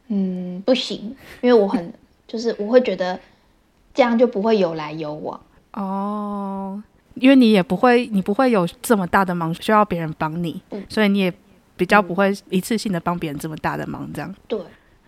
[0.08, 1.94] 嗯，不行，因为我很
[2.26, 3.20] 就是我会觉得
[3.96, 5.40] 这样就不会有来有往。
[5.74, 6.84] 哦，
[7.16, 11.34] 因为你也不会，你不会有这么大的忙需要别人帮你，嗯所以你也
[11.76, 14.36] 比较不会一次性的帮别人这么大的忙，这样。
[14.48, 14.60] 对，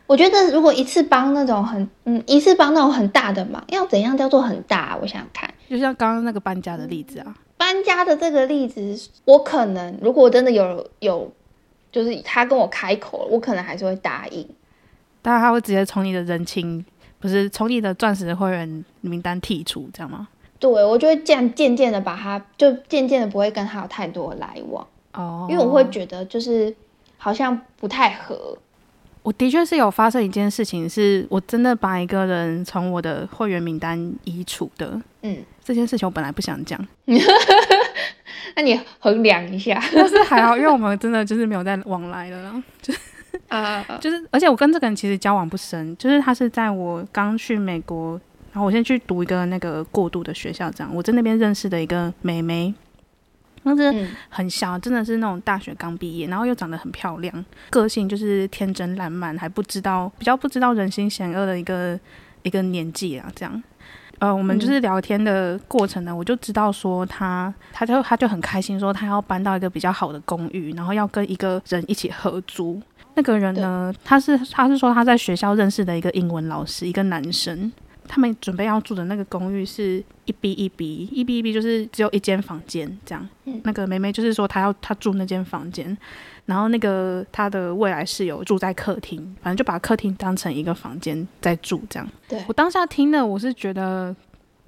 [0.07, 4.97] 我觉得如果一次帮那种很嗯一次帮那种很大的忙，要怎样叫做很大？
[5.01, 5.53] 我想想看。
[5.69, 11.31] 就像刚刚那个搬家的例子啊，搬家的这个例子，我可能如果真的有有，
[11.91, 14.47] 就是他跟我开口了，我可能还是会答应。
[15.21, 16.85] 当然他会直接从你的人情，
[17.19, 20.27] 不是从你的钻石会员名单剔除，这样吗？
[20.59, 26.75] 对我就会这样渐渐的把他，就渐渐的不会跟他有太多的来往，哦，因为我会觉得就是
[27.17, 28.57] 好像不太合。
[29.21, 34.99] 我的确是有发生一件事情，是我真的把一个人从我的会员名单移除的。
[35.21, 36.79] 嗯，这件事情我本来不想讲，
[38.55, 42.63] 那你衡量一下但是还好，因为我们真的就是没有再往来了啦。
[43.49, 48.19] 啊，就是，而且我跟这个人其实交往不深，就是他是在我刚去美国，
[48.51, 52.73] 然后我先去读一个那个过渡的学校，这样我在那边认识的一个妹妹，
[53.63, 61.99] 那是嗯很小，真的是那种大学刚毕业，然后又长得很漂亮，个性就是天真烂漫，还不知道比较不知道人心险恶的一个
[62.43, 63.63] 一个年纪啊，这样。
[64.19, 72.81] 呃，我们就是聊天的过程呢，我就知道说他，他就他就很开心，说他要搬到一个比较好的公寓，然后要跟一个人一起合租。
[73.17, 77.71] 那个人呢，他是他是说他在学校认识的一个英文老师，一个男生。
[78.09, 83.27] 他们准备要住的那个公寓是一 B 一 B 一 B 一 B，就是只有一间房间这样。
[83.43, 85.97] 嗯那个梅梅就是说她要她住那间房间，
[86.45, 92.07] 然后那个她的未来室友住在客厅，反正就把客厅当成一个房间在住这样。
[92.29, 94.15] 对我当下听了，我是觉得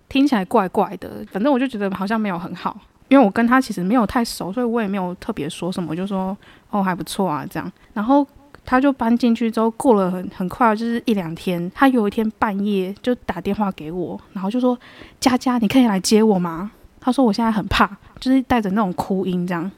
[0.09, 2.77] 听起来怪怪的，反正我就觉得好像没有很好，
[3.07, 6.37] 因为我跟他其实没有太熟，所以我也没有特别说什么，我就说
[6.71, 7.71] 哦还不错啊这样。
[7.93, 8.27] 然后
[8.70, 14.78] 他就搬进去之后，过了很很快，就是一两天，他有一天半夜就打电话给我，然后就说
[15.20, 16.70] 佳佳，你可以来接我吗？
[17.01, 17.89] 他说我现在很怕，
[18.20, 19.72] 就是带着那种哭音这样。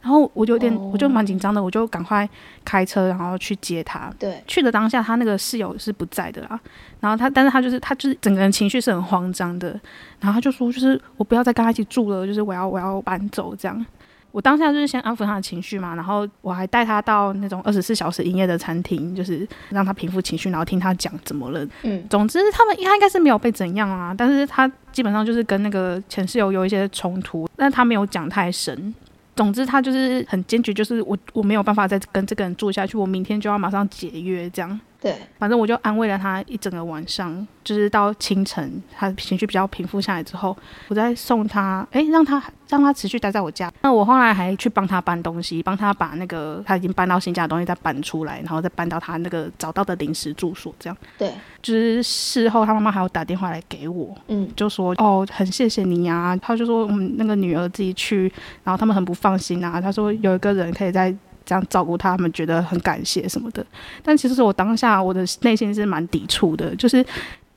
[0.00, 2.26] 然后我就有点，哦我就蛮紧张的，我就赶快
[2.64, 4.10] 开车，然后去接他。
[4.18, 6.58] 对，去的当下，他那个室友是不在的啦。
[7.00, 9.78] 然后他，但是他就是他就是整个人情绪是很慌张的。
[10.20, 13.84] 然后他就说，就是我不要再跟他一起住了，就是我要我要搬走这样。
[14.30, 21.66] 我当下就是先安抚他的情绪嘛，然后我还带他到那种二十四小时营业的餐厅，就是让他平复情绪，然后听他讲怎么了。
[21.82, 28.94] 嗯总之，他们他应该是没有被怎样啊，但是他基本上就是跟那个前室友有一些冲突，但他没有讲太深。
[29.34, 34.80] 总之，他就是很坚决，就是我我没有办法再跟这个人住下去，我明天就要马上解约这样。
[35.00, 40.56] 对，反正我就安慰了他一整个晚上，就是到清晨，他情绪比较平复下来之后，
[40.88, 43.72] 我再送他，诶，让他让他持续待在我家。
[43.82, 50.96] 那我后来还去帮他搬东西，帮他把那个他已经搬到新家的东西再搬出来，然后再搬到他那个找到的临时住所，这样。
[51.16, 51.32] 对，
[51.62, 56.36] 就是事后他妈妈还有打电话来给我，嗯就说哦，很谢谢你啊。
[56.36, 58.22] 他就说嗯，那个女儿自己去，
[58.64, 59.80] 然后他们很不放心啊。
[59.80, 61.14] 他说有一个人可以在
[61.48, 63.64] 这样照顾他，们觉得很感谢什么的。
[64.02, 66.98] 但其实我当下我的内心是蛮抵触的，就是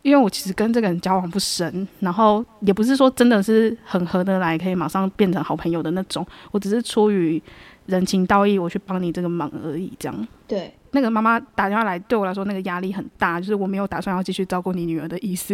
[0.02, 6.26] 因为我其实跟这个人交往不深，然后也不是说真的是很合得来，可以马上变成好朋友的那种。
[6.52, 7.42] 我只是出于
[7.88, 10.28] 人情道义，我去帮你这个忙而已，这样。
[10.48, 15.54] 对，那个妈妈打电话来，对我来说那个压力很大，就是我没有打算要继续照顾你女儿的意思，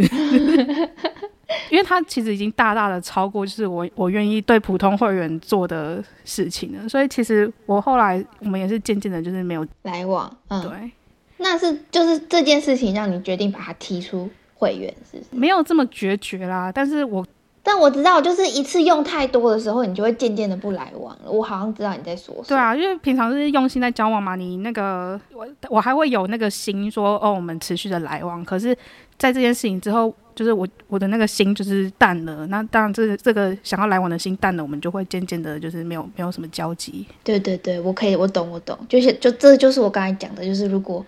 [1.71, 10.91] 因为他其实已经大大的超过就是我我愿意对普通会员做的事情了，所以其实我后来我们也是渐渐的，就是没有来往，嗯，对，
[11.37, 15.29] 那是就是这件事情让你决定把他踢出会员，是不是？
[15.31, 17.25] 没有这么决绝啦，但是我
[17.63, 21.29] 但我知道，就是一次用太多的时候，你就会渐渐的不来往了。
[21.29, 22.45] 我好像知道你在说什么。
[22.47, 28.43] 对啊，因为平常是用心在交往嘛，你那个我我还会有那个心说哦，我们持续的来往。
[28.45, 28.73] 可是，
[29.17, 32.45] 在这件事情之后，就是我我的那个心就是淡了。
[32.45, 37.03] 那当然，这这个想要来往的心淡了，我们就会渐渐的，就是没有没有什么交集。
[37.23, 41.03] 对对对，我可以，我懂我懂，就是就这就是我刚才讲的，就是如果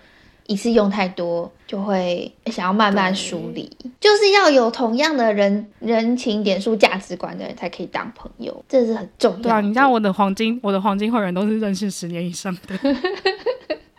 [0.48, 3.70] 一次用太多，就会想要慢慢梳理，
[4.00, 9.42] 就是要有同样的人人情点数价值观的人才可以当朋友，这是很重要的。
[9.44, 12.76] 对啊，你像我的黄金，我的黄金会员都是认识十年以上的。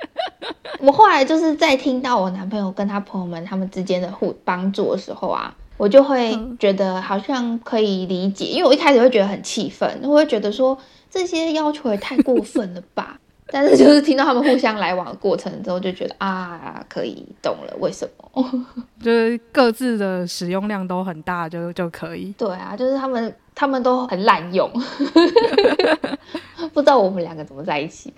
[0.79, 10.77] 我后来就是在听到我男朋友跟他朋友们他们之间的互帮助的时候啊，我就会觉得好像可以理解，因为我一开始会觉得很气愤，我会觉得说
[11.09, 13.17] 这些要求也太过分了吧。
[13.53, 18.65] 但是就是听到他们互相来往的过程之后，就觉得啊，可以懂了为什么，
[19.03, 22.33] 就是各自的使用量都很大，就就可以。
[22.37, 24.71] 对啊，就是他们他们都很滥用，
[26.71, 28.13] 不知道我们两个怎么在一起，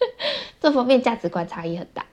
[0.60, 2.04] 这方面价值观差异很大。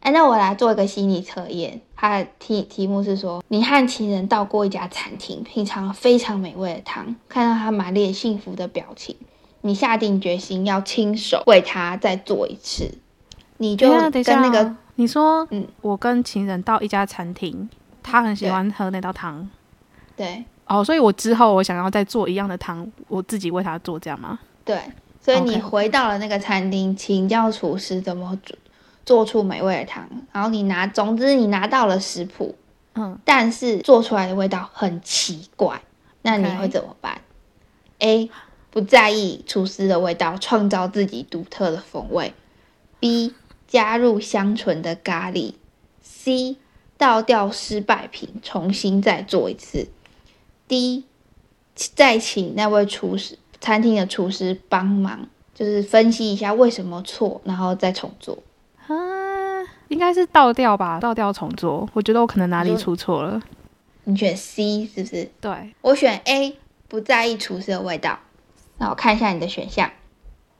[0.00, 9.16] 哎，那我来做一个心理测验，它的题题目是说，你和情人到过一家餐厅，品尝非常美味的汤，看到他满脸幸福的表情。
[9.62, 12.88] 你下定决心要亲手为他再做一次，
[13.56, 17.68] 你就跟那个你说，嗯，我跟情人到一家餐厅，
[18.00, 19.50] 他很喜欢喝那道汤，
[20.16, 24.38] 对，哦，所以我之后我想要再做一样的汤，我自己为他做，这样吗？
[24.64, 24.80] 对，
[25.28, 28.56] 所以你回到了那个餐厅，请教厨师怎么做
[29.04, 32.54] 做出美味的汤，然后你拿，总之你拿到了食谱，
[32.94, 35.82] 嗯，但是做出来的味道很奇怪，
[36.22, 37.20] 那你会怎么办
[37.98, 38.30] ？A
[38.70, 42.32] 不在意厨师的味道，创造自己独特的风味。
[42.98, 43.34] B
[43.66, 45.52] 加入香醇的咖喱。
[46.00, 46.56] C
[46.96, 49.88] 倒掉失败品，重新再做一次。
[50.66, 51.04] D
[51.74, 58.38] 再请那位厨师、餐厅的厨师帮忙，就是分析一下为什么错，然后再重做。
[58.86, 58.94] 啊，
[59.88, 61.88] 应该是倒掉吧，倒掉重做。
[61.92, 63.40] 我觉得我可能哪里出错了。
[64.04, 65.30] 你选 C 是不是？
[65.40, 66.56] 对，我选 A，
[66.88, 68.18] 不在意厨师的味道。
[68.78, 69.90] 那我看一下你的选项，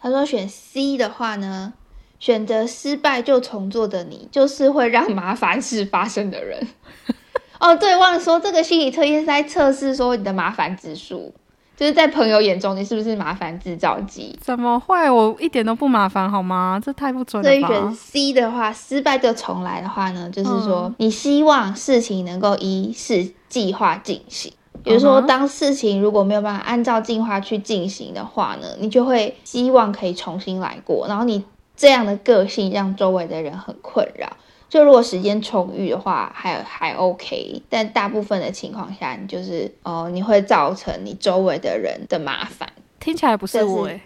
[0.01, 1.73] 他说选 C 的话呢，
[2.19, 6.67] 选择失败就重做的你，就是会让麻烦事发生的人。
[7.59, 11.33] 哦，对，忘了说，这个心理测验是在测试说你的麻烦指数，
[11.79, 14.37] 就是在朋友眼中你是不是麻烦制造机？
[14.43, 15.09] 怎么会？
[15.09, 16.83] 我一点都不麻烦，好吗？
[16.85, 24.53] 这太不准了所以选 C 的话，失败就重来的话呢，就是说你希望事情能够依事计划进行。
[24.83, 31.07] 比如说，当事情如果没有办法按照计划去进行的话呢，你就会希望可以重新来过。
[31.07, 31.45] 然后你
[31.76, 34.29] 这样的个性让周围的人很困扰。
[34.69, 37.62] 就如果时间充裕的话，还还 OK。
[37.69, 42.69] 但大部分的情况下，你就是哦，你会造成你周围的人的麻烦。
[43.01, 44.01] 听起来不是我哎，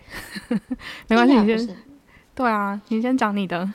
[1.08, 1.76] 没关系，你先。
[2.34, 3.68] 对啊，你先讲你的。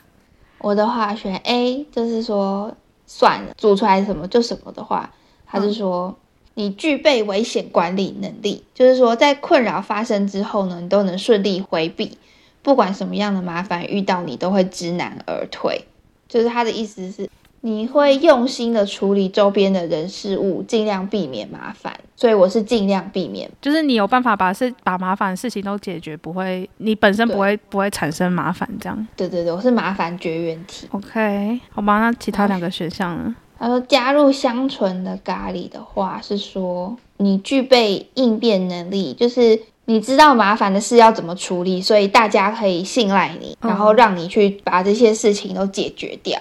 [0.60, 2.76] 我的话选 A，就是说
[3.06, 5.12] 算了，煮出来什么就什么的话，
[5.46, 6.18] 他是说。
[6.60, 12.18] 你具备危险管理能力，就是说，在困扰发生之后呢，你都能顺利回避，
[12.64, 15.86] 不管什么样的麻烦遇到你都会知难而退。
[16.28, 17.30] 就是他的意思是，
[17.62, 21.94] 你会用心的处理周边的人事物，尽量避免麻烦。
[22.16, 29.08] 所以我是尽量避免，就是你有办法把事把麻烦事情都解决，不会你本身不会不会产生麻烦这样。
[29.16, 30.88] 对对对，我是麻烦绝缘体。
[30.92, 33.36] OK，好吧，那其他两个选项呢？
[33.60, 39.60] 他说：“加入香醇的咖喱的话，是说你具备应变能力，就是
[39.90, 46.38] 你知道麻烦的事要怎么处理，所以大家可以信赖你，然后让你去把这些事情都解决掉。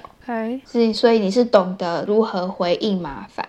[0.67, 3.49] 所以，所以你是懂得如何回应麻烦。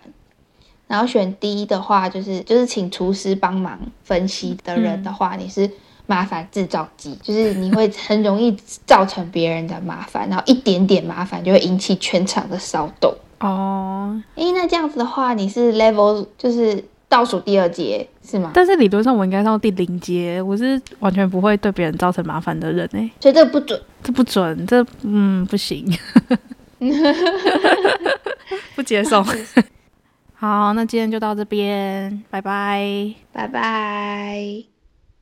[0.85, 5.69] 然后选 D 的话，就是就是请厨师帮忙分析的人的话，你是
[6.05, 18.51] 麻烦制造机，就是你会很容易造成别人的麻烦，然后一点点麻烦就会引起全场的骚动。”哦，诶，那这样子的话，你是 level 就是倒数第二节是吗？
[18.53, 23.81] 但是理论上我应该到第零节，我是完全不会对别人造成麻烦的人哎、所以这个不准。
[24.03, 25.85] 这不准，这嗯不行，
[28.75, 29.23] 不接受。
[30.35, 33.13] 好，那今天就到这边，拜拜。
[33.33, 34.76] 拜拜。